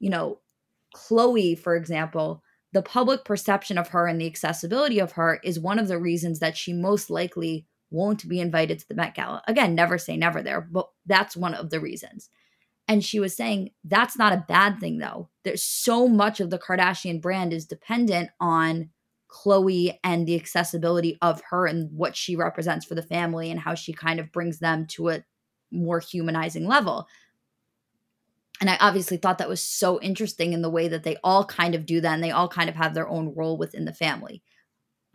[0.00, 0.40] you know,
[0.96, 5.78] Khloé, for example, the public perception of her and the accessibility of her is one
[5.78, 9.42] of the reasons that she most likely won't be invited to the Met Gala.
[9.46, 12.30] Again, never say never there, but that's one of the reasons.
[12.86, 15.30] And she was saying that's not a bad thing, though.
[15.42, 18.90] There's so much of the Kardashian brand is dependent on
[19.34, 23.74] Khloé and the accessibility of her and what she represents for the family and how
[23.74, 25.24] she kind of brings them to a
[25.70, 27.08] more humanizing level.
[28.60, 31.74] And I obviously thought that was so interesting in the way that they all kind
[31.74, 34.42] of do that and they all kind of have their own role within the family.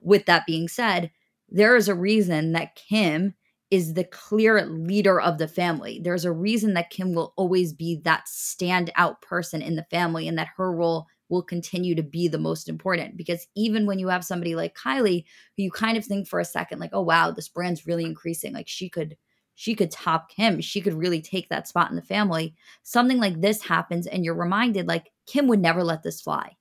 [0.02, 1.12] With that being said,
[1.52, 3.34] there is a reason that Kim
[3.72, 6.00] is the clear leader of the family.
[6.04, 10.38] There's a reason that Kim will always be that standout person in the family and
[10.38, 13.16] that her role will continue to be the most important.
[13.16, 15.24] Because even when you have somebody like Kylie
[15.56, 18.54] who you kind of think for a second like oh wow this brand's really increasing
[18.54, 19.16] like she could
[19.54, 20.62] she could top Kim.
[20.62, 22.56] She could really take that spot in the family.
[22.84, 26.56] Something like this happens and you're reminded like Kim would never let this fly.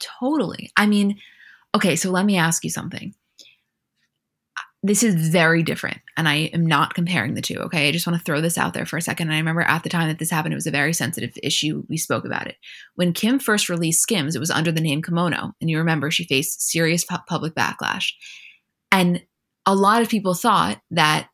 [0.00, 0.72] Totally.
[0.76, 1.18] I mean
[1.74, 3.14] okay so let me ask you something
[4.82, 7.88] this is very different and i am not comparing the two okay?
[7.88, 9.82] I just want to throw this out there for a second and i remember at
[9.82, 12.56] the time that this happened it was a very sensitive issue we spoke about it.
[12.94, 16.24] When kim first released skims it was under the name kimono and you remember she
[16.24, 18.12] faced serious pu- public backlash.
[18.92, 19.22] And
[19.66, 21.28] a lot of people thought that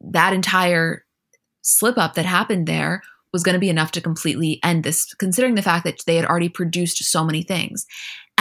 [0.00, 1.04] that entire
[1.62, 3.02] slip up that happened there
[3.32, 6.26] was going to be enough to completely end this considering the fact that they had
[6.26, 7.86] already produced so many things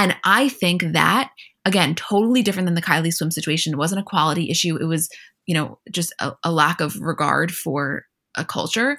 [0.02, 1.30] and i think that
[1.66, 3.74] again, totally different than the Kylie swim situation.
[3.74, 4.78] It wasn't a quality issue.
[4.78, 5.10] It was,
[5.46, 8.98] you know, just a, a lack of regard for a culture.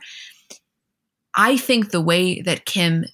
[1.36, 3.04] I think the way that Kim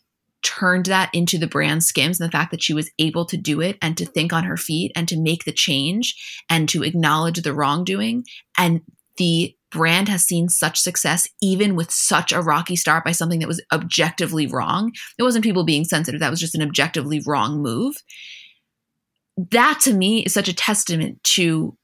[0.42, 3.60] turned that into the brand skims and the fact that she was able to do
[3.60, 6.14] it and to think on her feet and to make the change
[6.48, 8.24] and to acknowledge the wrongdoing
[8.56, 8.82] and
[9.16, 13.48] the brand has seen such success even with such a rocky start by something that
[13.48, 14.92] was objectively wrong.
[15.18, 16.20] It wasn't people being sensitive.
[16.20, 17.96] That was just an objectively wrong move.
[19.50, 21.76] That to me is such a testament to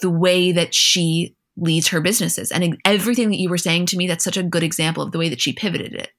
[0.00, 2.50] the way that she leads her businesses.
[2.50, 5.18] And everything that you were saying to me that's such a good example of the
[5.18, 6.10] way that she pivoted it.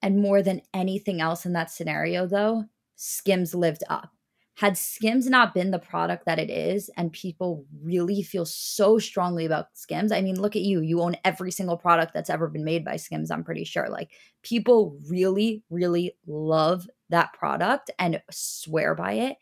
[0.00, 2.64] And more than anything else in that scenario though
[2.96, 4.13] skims lived up
[4.56, 9.44] had skims not been the product that it is and people really feel so strongly
[9.44, 12.64] about skims i mean look at you you own every single product that's ever been
[12.64, 14.10] made by skims i'm pretty sure like
[14.42, 19.36] people really really love that product and swear by it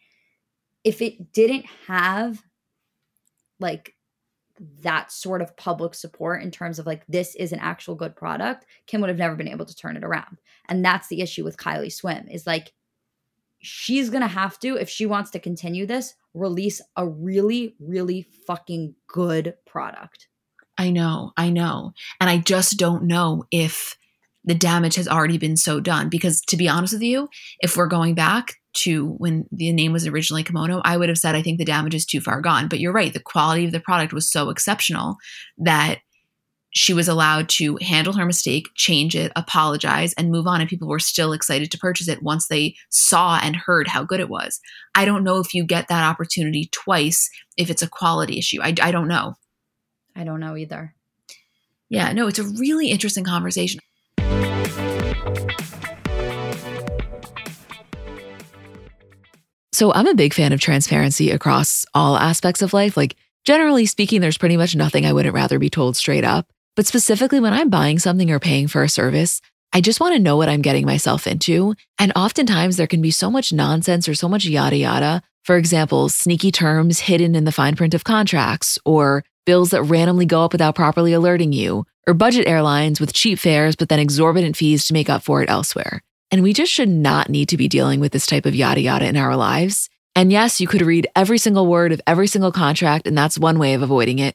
[0.85, 2.43] if it didn't have
[3.61, 3.95] like
[4.83, 8.67] that sort of public support in terms of like this is an actual good product,
[8.87, 10.39] Kim would have never been able to turn it around.
[10.69, 12.73] And that's the issue with Kylie Swim is like
[13.63, 18.27] she's going to have to if she wants to continue this release a really really
[18.47, 20.29] fucking good product.
[20.79, 21.93] I know, I know.
[22.21, 23.97] And I just don't know if
[24.45, 27.29] the damage has already been so done because to be honest with you,
[27.61, 31.35] if we're going back to when the name was originally Kimono, I would have said
[31.35, 32.69] I think the damage is too far gone.
[32.69, 35.17] But you're right, the quality of the product was so exceptional
[35.59, 35.99] that
[36.73, 40.61] she was allowed to handle her mistake, change it, apologize, and move on.
[40.61, 44.21] And people were still excited to purchase it once they saw and heard how good
[44.21, 44.59] it was.
[44.95, 48.61] I don't know if you get that opportunity twice if it's a quality issue.
[48.63, 49.35] I, I don't know.
[50.17, 50.95] I don't know either.
[51.91, 53.81] Yeah, no, it's a really interesting conversation.
[59.75, 62.97] So I'm a big fan of transparency across all aspects of life.
[62.97, 66.51] Like, generally speaking, there's pretty much nothing I wouldn't rather be told straight up.
[66.75, 69.41] But specifically, when I'm buying something or paying for a service,
[69.75, 71.75] I just want to know what I'm getting myself into.
[71.99, 75.23] And oftentimes, there can be so much nonsense or so much yada yada.
[75.45, 80.27] For example, sneaky terms hidden in the fine print of contracts, or bills that randomly
[80.27, 84.57] go up without properly alerting you, or budget airlines with cheap fares but then exorbitant
[84.57, 86.03] fees to make up for it elsewhere.
[86.31, 89.07] And we just should not need to be dealing with this type of yada yada
[89.07, 89.91] in our lives.
[90.15, 93.59] And yes, you could read every single word of every single contract, and that's one
[93.59, 94.35] way of avoiding it.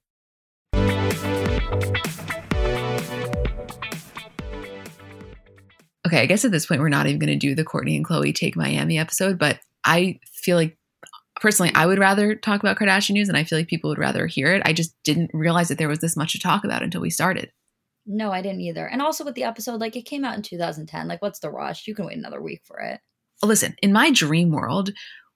[6.11, 8.05] Okay, I guess at this point we're not even going to do the Kourtney and
[8.05, 10.77] Khloé take Miami episode, but I feel like
[11.39, 14.27] personally I would rather talk about Kardashian news and I feel like people would rather
[14.27, 14.61] hear it.
[14.65, 17.53] I just didn't realize that there was this much to talk about until we started.
[18.05, 18.85] No, I didn't either.
[18.85, 21.07] And also with the episode, like it came out in 2010.
[21.07, 21.87] Like, what's the rush?
[21.87, 22.99] You can wait another week for it.
[23.41, 24.89] Listen, in my dream world,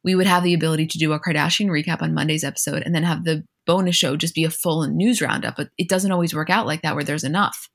[0.04, 3.04] we would have the ability to do a Kardashian recap on Monday's episode and then
[3.04, 5.56] have the bonus show just be a full news roundup.
[5.56, 7.70] But it doesn't always work out like that where there's enough.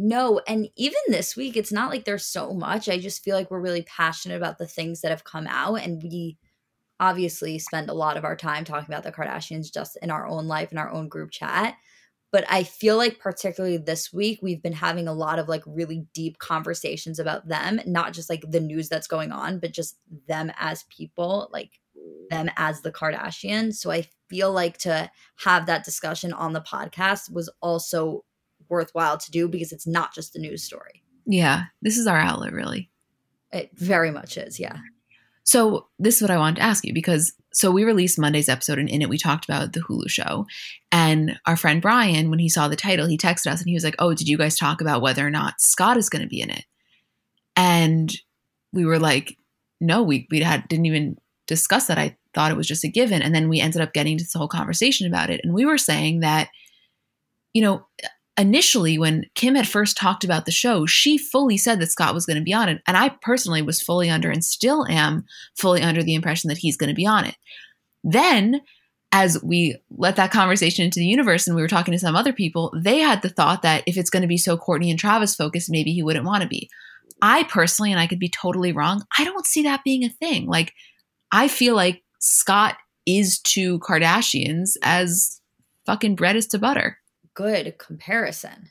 [0.00, 2.88] No, and even this week, it's not like there's so much.
[2.88, 6.00] I just feel like we're really passionate about the things that have come out, and
[6.00, 6.38] we
[7.00, 10.46] obviously spend a lot of our time talking about the Kardashians just in our own
[10.46, 11.74] life, in our own group chat.
[12.30, 16.06] But I feel like, particularly this week, we've been having a lot of like really
[16.14, 20.52] deep conversations about them, not just like the news that's going on, but just them
[20.58, 21.80] as people, like
[22.30, 23.74] them as the Kardashians.
[23.74, 28.24] So I feel like to have that discussion on the podcast was also
[28.68, 31.02] worthwhile to do because it's not just a news story.
[31.26, 32.90] Yeah, this is our outlet, really.
[33.52, 34.78] It very much is, yeah.
[35.44, 38.78] So this is what I wanted to ask you because so we released Monday's episode
[38.78, 40.46] and in it we talked about the Hulu show.
[40.92, 43.82] And our friend Brian, when he saw the title, he texted us and he was
[43.82, 46.42] like, Oh, did you guys talk about whether or not Scott is going to be
[46.42, 46.66] in it?
[47.56, 48.14] And
[48.74, 49.38] we were like,
[49.80, 51.16] No, we we had didn't even
[51.46, 51.98] discuss that.
[51.98, 53.22] I thought it was just a given.
[53.22, 55.40] And then we ended up getting to this whole conversation about it.
[55.42, 56.50] And we were saying that,
[57.54, 57.86] you know,
[58.38, 62.24] initially when Kim had first talked about the show, she fully said that Scott was
[62.24, 62.80] going to be on it.
[62.86, 65.24] And I personally was fully under and still am
[65.56, 67.36] fully under the impression that he's going to be on it.
[68.04, 68.62] Then,
[69.10, 72.32] as we let that conversation into the universe and we were talking to some other
[72.32, 75.34] people, they had the thought that if it's going to be so Kourtney and Travis
[75.34, 76.70] focused, maybe he wouldn't want to be.
[77.20, 80.46] I personally, and I could be totally wrong, I don't see that being a thing.
[80.46, 80.72] Like,
[81.32, 82.76] I feel like Scott
[83.06, 85.40] is to Kardashians as
[85.86, 86.98] fucking bread is to butter
[87.38, 88.68] good comparison.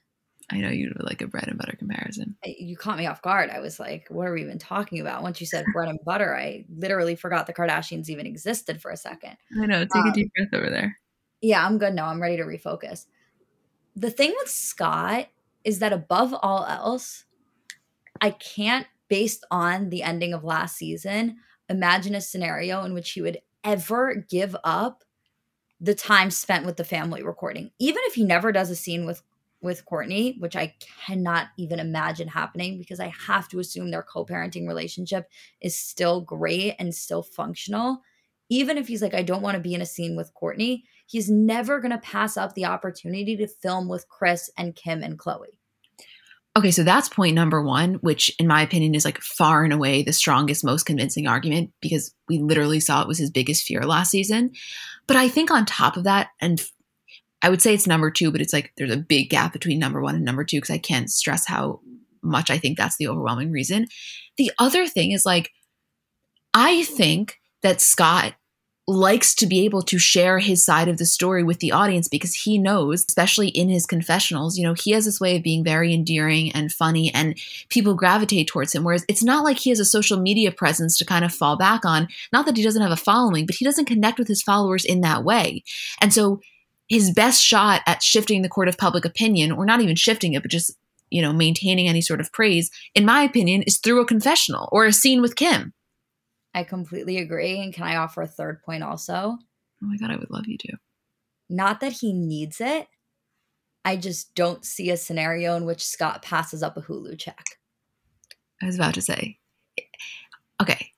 [0.52, 2.36] I know you like a bread and butter comparison.
[2.44, 3.50] You caught me off guard.
[3.50, 5.24] I was like, what are we even talking about?
[5.24, 8.98] Once you said bread and butter, I literally forgot the Kardashians even existed for a
[8.98, 9.38] second.
[9.58, 9.80] I know.
[9.80, 10.98] Take um, a deep breath over there.
[11.42, 12.08] Yeah, I'm good now.
[12.08, 13.06] I'm ready to refocus.
[13.96, 15.28] The thing with Scott
[15.64, 17.24] is that above all else,
[18.20, 21.38] I can't, based on the ending of last season,
[21.70, 25.06] imagine a scenario in which he would ever give up
[25.80, 27.72] the time spent with the family recording.
[27.80, 29.22] Even if he never does a scene with
[29.62, 30.76] with Kourtney, which I
[31.06, 35.28] cannot even imagine happening because I have to assume their co-parenting relationship
[35.62, 38.02] is still great and still functional.
[38.50, 41.30] Even if he's like, I don't want to be in a scene with Kourtney, he's
[41.30, 45.48] never going to pass up the opportunity to film with Kris and Kim and Khloé.
[46.58, 50.02] Okay, so that's point number one, which in my opinion is like far and away
[50.02, 54.10] the strongest, most convincing argument because we literally saw it was his biggest fear last
[54.10, 54.54] season.
[55.06, 56.60] But I think on top of that, and
[57.44, 60.02] I would say it's number two, but it's like there's a big gap between number
[60.02, 61.82] one and number two because I can't stress how
[62.24, 63.86] much I think that's the overwhelming reason.
[64.38, 65.52] The other thing is like,
[66.56, 68.34] I think that Scott
[68.90, 72.34] likes to be able to share his side of the story with the audience because
[72.34, 75.94] he knows, especially in his confessionals, you know, he has this way of being very
[75.94, 78.86] endearing and funny and people gravitate towards him.
[78.86, 81.84] Whereas it's not like he has a social media presence to kind of fall back
[81.84, 82.08] on.
[82.32, 85.02] Not that he doesn't have a following, but he doesn't connect with his followers in
[85.02, 85.64] that way.
[86.00, 86.40] And so
[86.88, 90.42] his best shot at shifting the court of public opinion, or not even shifting it,
[90.42, 90.74] but just,
[91.10, 94.86] you know, maintaining any sort of praise, in my opinion, is through a confessional or
[94.86, 95.74] a scene with Kim.
[96.58, 97.62] I completely agree.
[97.62, 99.38] And can I offer a third point also?
[99.84, 100.74] Oh my God, I would love you to.
[101.52, 102.88] Not that he needs it.
[103.86, 107.46] I just don't see a scenario in which Scott passes up a Hulu check.
[108.60, 109.38] I was about to say,
[110.60, 110.90] okay,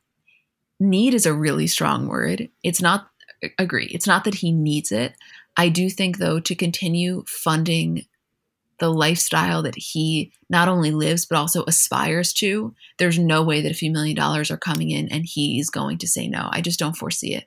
[0.79, 2.47] need is a really strong word.
[2.63, 3.09] It's not,
[3.57, 5.13] agree, it's not that he needs it.
[5.57, 8.05] I do think, though, to continue funding
[8.79, 13.71] the lifestyle that he not only lives but also aspires to, there's no way that
[13.71, 16.49] a few million dollars are coming in and he's going to say no.
[16.51, 17.45] I just don't foresee it.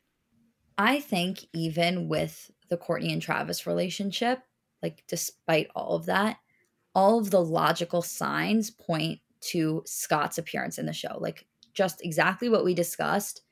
[0.78, 4.41] I think even with the Kourtney and Travis relationship,
[4.83, 6.39] like despite all of that,
[6.95, 11.18] all of the logical signs point to Scott's appearance in the show.
[11.18, 13.43] Like just exactly what we discussed.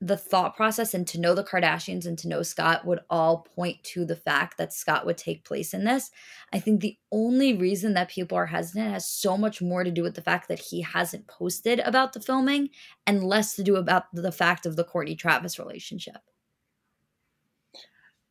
[0.00, 3.82] The thought process and to know the Kardashians and to know Scott would all point
[3.84, 6.10] to the fact that Scott would take place in this.
[6.52, 10.02] I think the only reason that people are hesitant has so much more to do
[10.02, 12.68] with the fact that he hasn't posted about the filming
[13.06, 16.18] and less to do about the fact of the Kourtney Travis relationship.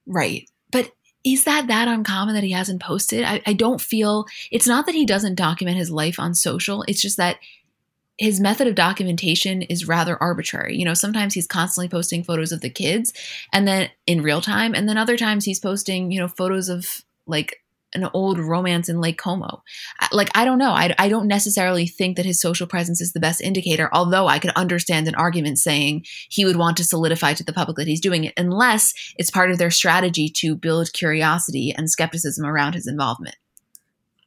[0.05, 0.47] Right.
[0.71, 0.91] But
[1.23, 3.23] is that that uncommon that he hasn't posted?
[3.23, 6.83] I, I don't feel it's not that he doesn't document his life on social.
[6.87, 7.37] It's just that
[8.17, 10.77] his method of documentation is rather arbitrary.
[10.77, 13.13] You know, sometimes he's constantly posting photos of the kids
[13.51, 17.03] and then in real time, and then other times he's posting, you know, photos of
[17.27, 17.61] like
[17.93, 19.63] an old romance in Lake Como.
[20.11, 20.71] Like, I don't know.
[20.71, 24.39] I, I don't necessarily think that his social presence is the best indicator, although I
[24.39, 28.01] could understand an argument saying he would want to solidify to the public that he's
[28.01, 32.87] doing it, unless it's part of their strategy to build curiosity and skepticism around his
[32.87, 33.37] involvement.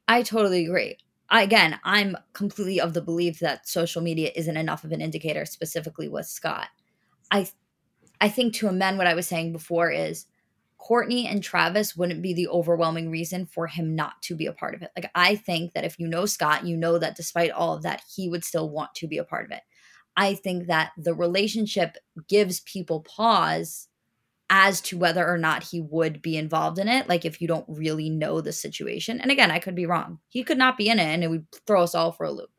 [0.09, 0.97] I totally agree.
[1.31, 5.45] I, again, I'm completely of the belief that social media isn't enough of an indicator,
[5.45, 6.69] specifically with Scott.
[7.31, 7.49] I,
[8.21, 10.27] I think to amend what I was saying before is
[10.81, 14.75] Kourtney and Travis wouldn't be the overwhelming reason for him not to be a part
[14.75, 14.91] of it.
[14.97, 18.03] Like I think that if you know Scott, you know that despite all of that,
[18.15, 19.63] he would still want to be a part of it.
[20.17, 21.97] I think that the relationship
[22.29, 23.89] gives people pause
[24.51, 27.09] as to whether or not he would be involved in it.
[27.09, 29.21] Like if you don't really know the situation.
[29.21, 30.21] And again, I could be wrong.
[30.29, 32.51] He could not be in it and it would throw us all for a loop.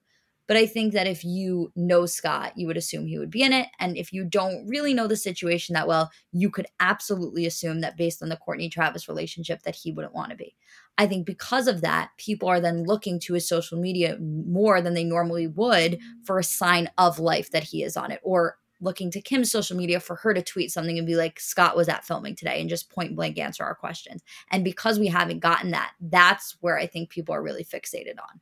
[0.48, 3.54] But I think that if you know Scott, you would assume he would be in
[3.54, 3.68] it.
[3.80, 7.98] And if you don't really know the situation that well, you could absolutely assume that
[7.98, 10.56] based on the Kourtney Travis relationship, that he wouldn't want to be.
[10.98, 14.96] I think because of that, people are then looking to his social media more than
[14.96, 16.24] they normally would mm-hmm.
[16.26, 19.78] for a sign of life that he is on it or looking to Kim's social
[19.78, 22.70] media for her to tweet something and be like, Scott was at filming today and
[22.70, 24.22] just point blank answer our questions.
[24.52, 28.40] And because we haven't gotten that, that's where I think people are really fixated on.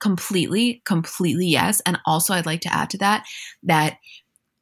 [0.00, 1.80] Completely, completely yes.
[1.86, 3.26] And also, I'd like to add to that
[3.62, 3.98] that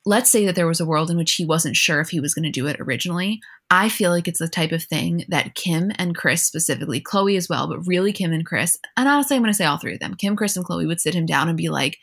[0.06, 2.34] let's say that there was a world in which he wasn't sure if he was
[2.34, 3.40] going to do it originally.
[3.70, 7.48] I feel like it's the type of thing that Kim and Kris specifically Khloé as
[7.48, 10.00] well, but really Kim and Kris, and honestly, I'm going to say all three of
[10.00, 11.98] them Kim, Kris, and Khloé would sit him down and be like,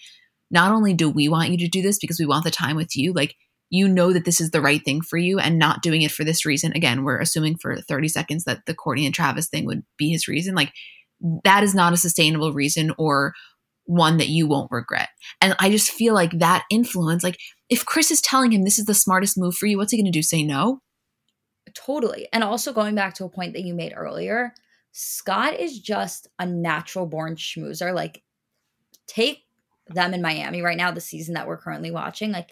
[0.52, 2.96] not only do we want you to do this because we want the time with
[2.96, 3.36] you, like
[3.70, 6.24] you know that this is the right thing for you and not doing it for
[6.24, 6.74] this reason.
[6.76, 10.28] Again, we're assuming for 30 seconds that the Kourtney and Travis thing would be his
[10.28, 10.54] reason.
[10.54, 10.74] Like
[11.46, 13.34] that is not a sustainable reason or
[13.86, 15.10] one that you won't regret.
[15.40, 17.38] And I just feel like that influence, like
[17.70, 20.12] if Kris is telling him this is the smartest move for you, what's he going
[20.12, 20.22] to do?
[20.22, 20.82] Say no?
[21.74, 22.28] Totally.
[22.34, 24.54] And also going back to a point that you made earlier,
[24.92, 27.94] Scott is just a natural born schmoozer.
[27.94, 28.24] Like,
[29.08, 29.44] take
[29.94, 32.52] them in Miami right now, the season that we're currently watching, like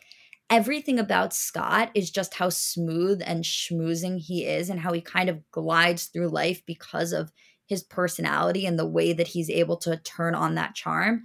[0.49, 5.29] everything about Scott is just how smooth and schmoozing he is and how he kind
[5.29, 7.31] of glides through life because of
[7.67, 11.23] his personality and the way that he's able to turn on that charm.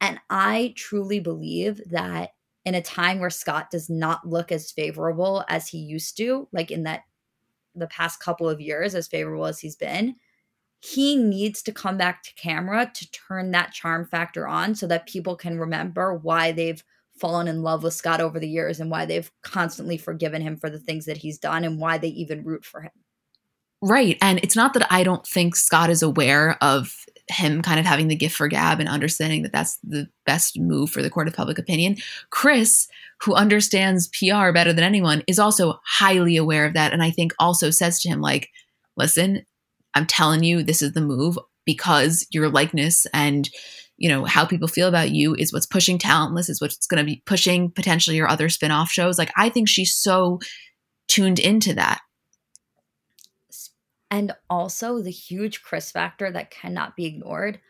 [0.00, 2.30] And I truly believe that
[2.64, 6.70] in a time where Scott does not look as favorable as he used to, like
[6.70, 7.04] in that
[7.74, 10.16] the past couple of years, as favorable as he's been,
[10.80, 15.08] he needs to come back to camera to turn that charm factor on so that
[15.08, 16.82] people can remember why they've
[17.18, 20.70] fallen in love with Scott over the years and why they've constantly forgiven him for
[20.70, 22.92] the things that he's done and why they even root for him.
[23.80, 24.18] Right.
[24.20, 26.94] And it's not that I don't think Scott is aware of
[27.28, 30.90] him kind of having the gift for gab and understanding that that's the best move
[30.90, 31.96] for the court of public opinion.
[32.30, 32.88] Kris,
[33.20, 36.92] who understands PR better than anyone, is also highly aware of that.
[36.92, 38.48] And I think also says to him, like,
[38.96, 39.44] listen,
[39.98, 43.50] I'm telling you, this is the move because your likeness and
[43.98, 47.04] you know how people feel about you is what's pushing talentless is what's going to
[47.04, 49.18] be pushing potentially your other spin-off shows.
[49.18, 50.38] Like i think she's so
[51.08, 52.00] tuned into that.
[54.10, 57.60] And also the huge kris factor that cannot be ignored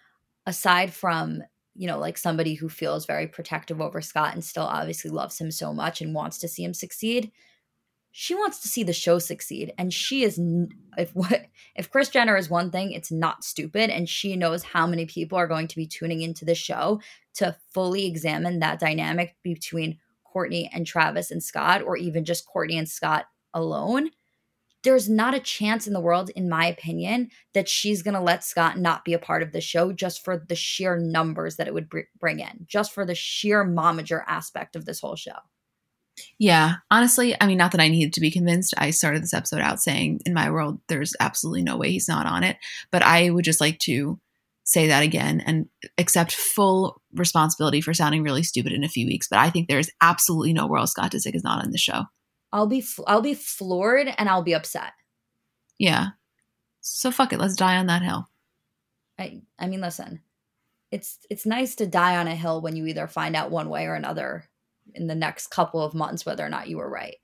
[0.47, 1.43] aside from
[1.75, 5.51] you know like somebody who feels very protective over scott and still obviously loves him
[5.51, 7.33] so much and wants to see him succeed
[8.11, 10.41] she wants to see the show succeed and she is
[10.97, 11.47] if what
[11.77, 15.39] if Kris Jenner is one thing it's not stupid and she knows how many people
[15.39, 17.01] are going to be tuning into the show
[17.35, 19.99] to fully examine that dynamic between
[20.35, 24.11] Kourtney and Travis and Scott or even just Kourtney and Scott alone.
[24.85, 28.45] There's not a chance in the world in my opinion that she's going to let
[28.45, 31.75] Scott not be a part of the show just for the sheer numbers that it
[31.75, 35.39] would br- bring in just for the sheer momager aspect of this whole show
[36.39, 38.75] yeah, honestly, I mean, not that I needed to be convinced.
[38.79, 42.27] I started this episode out saying, in my world, there's absolutely no way he's not
[42.27, 42.57] on it.
[42.91, 44.19] But I would just like to
[44.65, 45.67] say that again and
[45.97, 49.27] accept full responsibility for sounding really stupid in a few weeks.
[49.29, 52.05] But I think there's absolutely no world Scott Disick is not on the show.
[52.53, 54.93] I'll be I'll be floored and I'll be upset.
[55.79, 56.09] Yeah.
[56.81, 57.39] So fuck it.
[57.39, 58.29] Let's die on that hill.
[59.19, 60.21] I I mean, listen,
[60.91, 63.87] it's it's nice to die on a hill when you either find out one way
[63.87, 64.45] or another
[64.95, 67.17] in the next couple of months whether or not you were right.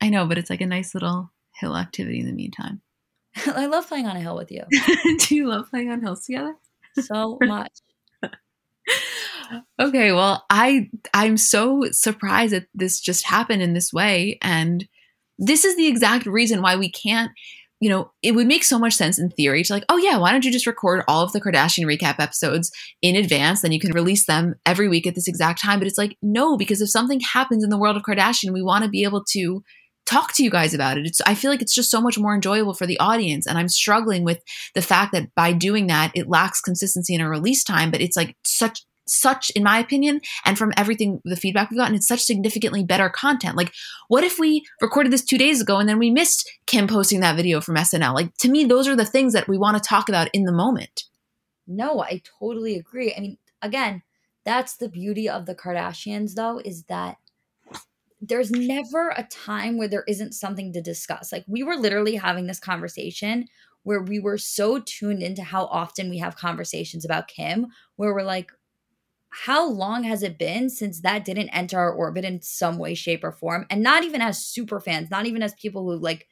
[0.00, 2.80] I know, but it's like a nice little hill activity in the meantime.
[3.46, 4.62] I love playing on a hill with you
[5.18, 6.54] Do you love playing on hills together?
[7.00, 7.72] so much.
[9.80, 14.86] okay well i i'm so surprised that this just happened in this way and
[15.38, 17.30] this is the exact reason why we can't
[17.82, 20.30] you know it would make so much sense in theory to like oh yeah why
[20.30, 22.70] don't you just record all of the kardashian recap episodes
[23.02, 23.60] in advance?
[23.60, 25.80] Then you can release them every week at this exact time.
[25.80, 28.84] But it's like no because if something happens in the world of kardashian we want
[28.84, 29.64] to be able to
[30.06, 31.06] talk to you guys about it.
[31.06, 33.48] It's I feel like it's just so much more enjoyable for the audience.
[33.48, 34.40] And I'm struggling with
[34.76, 38.16] the fact that by doing that it lacks consistency in a release time, but it's
[38.16, 38.80] like such
[39.12, 43.08] such in my opinion and from everything the feedback we've gotten it's such significantly better
[43.08, 43.72] content like
[44.08, 47.36] what if we recorded this two days ago and then we missed kim posting that
[47.36, 50.08] video from snl like to me those are the things that we want to talk
[50.08, 51.04] about in the moment
[51.66, 53.14] No, I totally agree.
[53.16, 54.02] I mean, again,
[54.44, 57.16] that's the beauty of the Kardashians, though, is that
[58.20, 61.32] there's never a time where there isn't something to discuss.
[61.32, 63.46] Like, we were literally having this conversation
[63.84, 68.22] where we were so tuned into how often we have conversations about Kim, where we're
[68.22, 68.52] like,
[69.34, 73.24] how long has it been since that didn't enter our orbit in some way, shape,
[73.24, 73.66] or form?
[73.70, 76.28] And not even as super fans, not even as people who like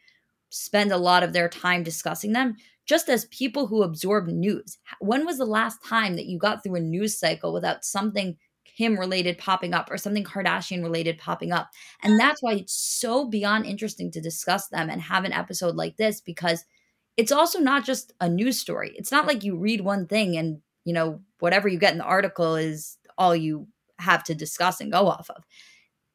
[0.51, 4.76] spend a lot of their time discussing them, just as people who absorb news.
[5.01, 8.98] When was the last time that you got through a news cycle without something Kim
[8.98, 11.70] related popping up or something Kardashian related popping up?
[12.03, 15.96] And that's why it's so beyond interesting to discuss them and have an episode like
[15.96, 16.66] this because
[17.16, 18.92] it's also not just a news story.
[18.96, 22.05] It's not like you read one thing and, you know, whatever you get in the
[22.05, 23.66] article is all you
[23.99, 25.45] have to discuss and go off of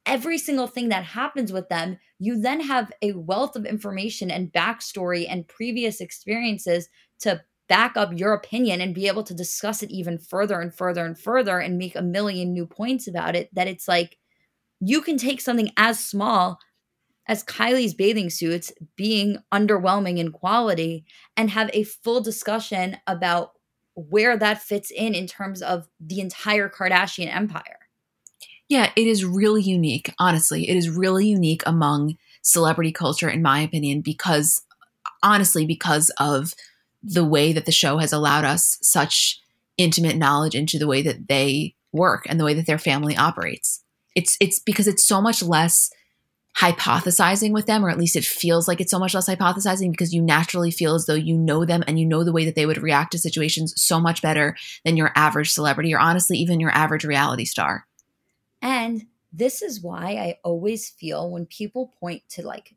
[0.05, 4.51] every single thing that happens with them, you then have a wealth of information and
[4.53, 6.89] backstory and previous experiences
[7.19, 11.03] to back up your opinion and be able to discuss it even further and further
[11.05, 13.49] and further and make a million new points about it.
[13.53, 14.17] That it's like
[14.79, 16.59] you can take something as small
[17.27, 21.05] as Kylie's bathing suits being underwhelming in quality
[21.35, 23.53] and have a full discussion about
[23.95, 27.79] where that fits in in terms of the entire Kardashian empire.
[28.67, 30.13] Yeah, it is really unique.
[30.19, 34.63] Honestly, it is really unique among celebrity culture, in my opinion, because
[35.23, 36.53] honestly, because of
[37.03, 39.39] the way that the show has allowed us such
[39.77, 43.83] intimate knowledge into the way that they work and the way that their family operates.
[44.15, 45.91] It's it's because it's so much less
[46.57, 50.13] hypothesizing with them, or at least it feels like it's so much less hypothesizing because
[50.13, 52.65] you naturally feel as though you know them and you know the way that they
[52.65, 56.71] would react to situations so much better than your average celebrity or honestly even your
[56.71, 57.85] average reality star.
[58.61, 62.73] And this is why I always feel when people point to like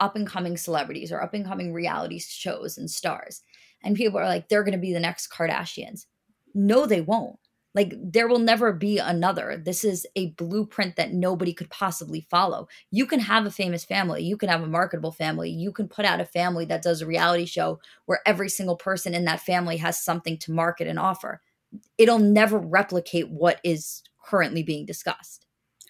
[0.00, 3.42] up and coming celebrities or up and coming reality shows and stars,
[3.84, 6.06] and people are like, they're going to be the next Kardashians.
[6.52, 7.38] No, they won't.
[7.74, 9.56] Like, there will never be another.
[9.56, 12.66] This is a blueprint that nobody could possibly follow.
[12.90, 16.04] You can have a famous family, you can have a marketable family, you can put
[16.04, 19.76] out a family that does a reality show where every single person in that family
[19.76, 21.40] has something to market and offer.
[21.96, 25.46] It'll never replicate what is currently being discussed.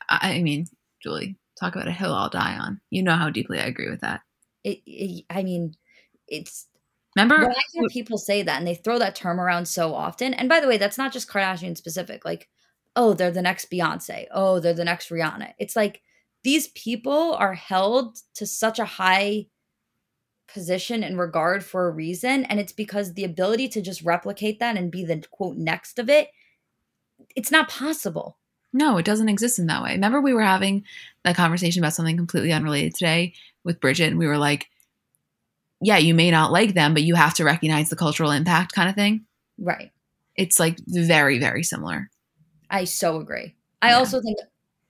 [0.08, 0.66] I mean,
[1.02, 2.80] Julie, talk about a hill I'll die on.
[2.90, 4.20] You know how deeply I agree with that.
[4.64, 5.74] It, it I mean,
[6.28, 6.66] it's
[7.16, 7.40] Remember?
[7.40, 10.32] when I hear people say that and they throw that term around so often.
[10.32, 12.24] And by the way, that's not just Kardashian specific.
[12.24, 12.48] Like,
[12.94, 14.26] oh, they're the next Beyonce.
[14.32, 15.54] Oh, they're the next Rihanna.
[15.58, 16.02] It's like
[16.44, 19.46] these people are held to such a high
[20.52, 22.44] position and regard for a reason.
[22.44, 26.08] And it's because the ability to just replicate that and be the quote next of
[26.08, 26.28] it,
[27.36, 28.38] it's not possible.
[28.72, 29.92] No, it doesn't exist in that way.
[29.92, 30.84] Remember, we were having
[31.24, 33.34] that conversation about something completely unrelated today
[33.64, 34.69] with Bridget, and we were like,
[35.80, 38.88] yeah, you may not like them, but you have to recognize the cultural impact kind
[38.88, 39.24] of thing.
[39.58, 39.90] Right.
[40.36, 42.08] It's like very, very similar.
[42.70, 43.56] I so agree.
[43.82, 43.96] I Yeah.
[43.96, 44.38] also think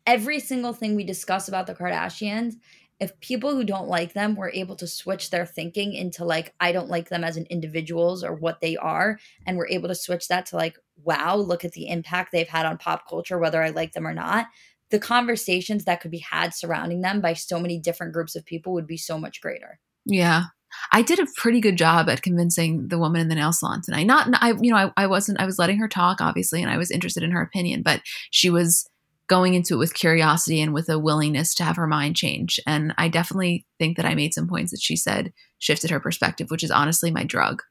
[0.07, 2.55] every single thing we discuss about the Kardashians,
[2.99, 6.73] if people who don't like them were able to switch their thinking into like, I
[6.73, 10.29] don't like them as an individuals or what they are, and we're able to switch
[10.29, 13.71] that to like, wow, look at the impact they've had on pop culture, whether I
[13.71, 14.49] like them or not.
[14.91, 18.75] The conversations that could be had surrounding them by so many different groups of people
[18.75, 19.79] would be so much greater.
[20.05, 20.45] Yeah.
[20.93, 24.07] I did a pretty good job at convincing the woman in the nail salon tonight.
[24.07, 26.79] Not, I, you know, I, I wasn't, I was letting her talk, obviously, and I
[26.79, 28.89] was interested in her opinion, but she was
[29.31, 32.59] going into it with curiosity and with a willingness to have her mind change.
[32.67, 36.51] And I definitely think that I made some points that she said shifted her perspective,
[36.51, 37.63] which is honestly my drug.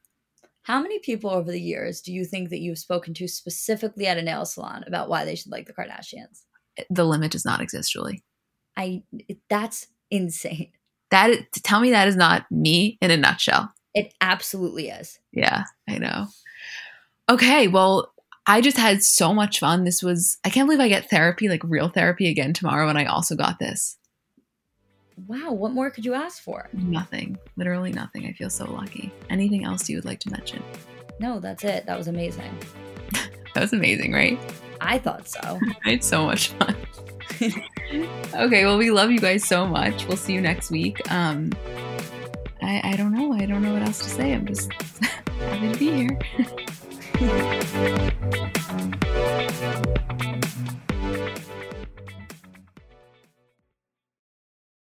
[0.62, 4.16] How many people over the years do you think that you've spoken to specifically at
[4.16, 6.44] a nail salon about why they should like the Kardashians?
[6.78, 8.22] Eh, the limit does not exist, Julie.
[8.76, 9.02] I
[9.48, 10.72] that's insane.
[11.10, 13.72] That is, tell me that is not me in a nutshell.
[13.94, 15.18] It absolutely is.
[15.32, 16.28] Yeah, I know.
[17.28, 18.12] Okay, well,
[18.46, 19.84] I just had so much fun.
[19.84, 22.88] This was, I can't believe I get therapy, like real therapy again tomorrow.
[22.88, 23.96] And I also got this.
[25.26, 26.68] Wow, what more could you ask for?
[26.72, 28.26] Nothing, literally nothing.
[28.26, 29.12] I feel so lucky.
[29.28, 30.62] Anything else you would like to mention?
[31.18, 31.86] No, that's it.
[31.86, 32.50] That was amazing.
[33.52, 34.38] That was amazing, right?
[34.80, 35.40] I thought so.
[35.84, 36.76] I had so much fun.
[38.34, 40.06] okay, well, we love you guys so much.
[40.06, 41.00] We'll see you next week.
[41.10, 41.52] Um,
[42.62, 43.32] I, I don't know.
[43.32, 44.34] I don't know what else to say.
[44.34, 44.70] I'm just
[45.02, 46.18] happy to be here.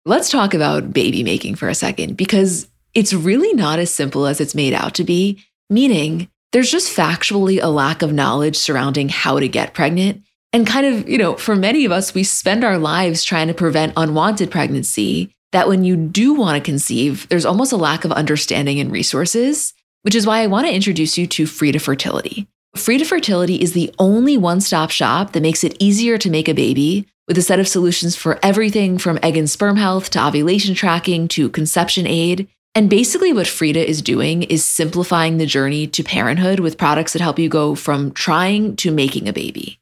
[0.07, 4.39] Let's talk about baby making for a second because it's really not as simple as
[4.39, 9.39] it's made out to be, meaning there's just factually a lack of knowledge surrounding how
[9.39, 10.21] to get pregnant.
[10.55, 13.53] And kind of, you know, for many of us, we spend our lives trying to
[13.53, 15.35] prevent unwanted pregnancy.
[15.51, 19.73] That when you do want to conceive, there's almost a lack of understanding and resources,
[20.03, 22.47] which is why I want to introduce you to Frida Fertility.
[22.73, 26.53] Frida Fertility is the only one stop shop that makes it easier to make a
[26.53, 30.73] baby with a set of solutions for everything from egg and sperm health to ovulation
[30.73, 32.47] tracking to conception aid.
[32.73, 37.21] And basically, what Frida is doing is simplifying the journey to parenthood with products that
[37.21, 39.81] help you go from trying to making a baby.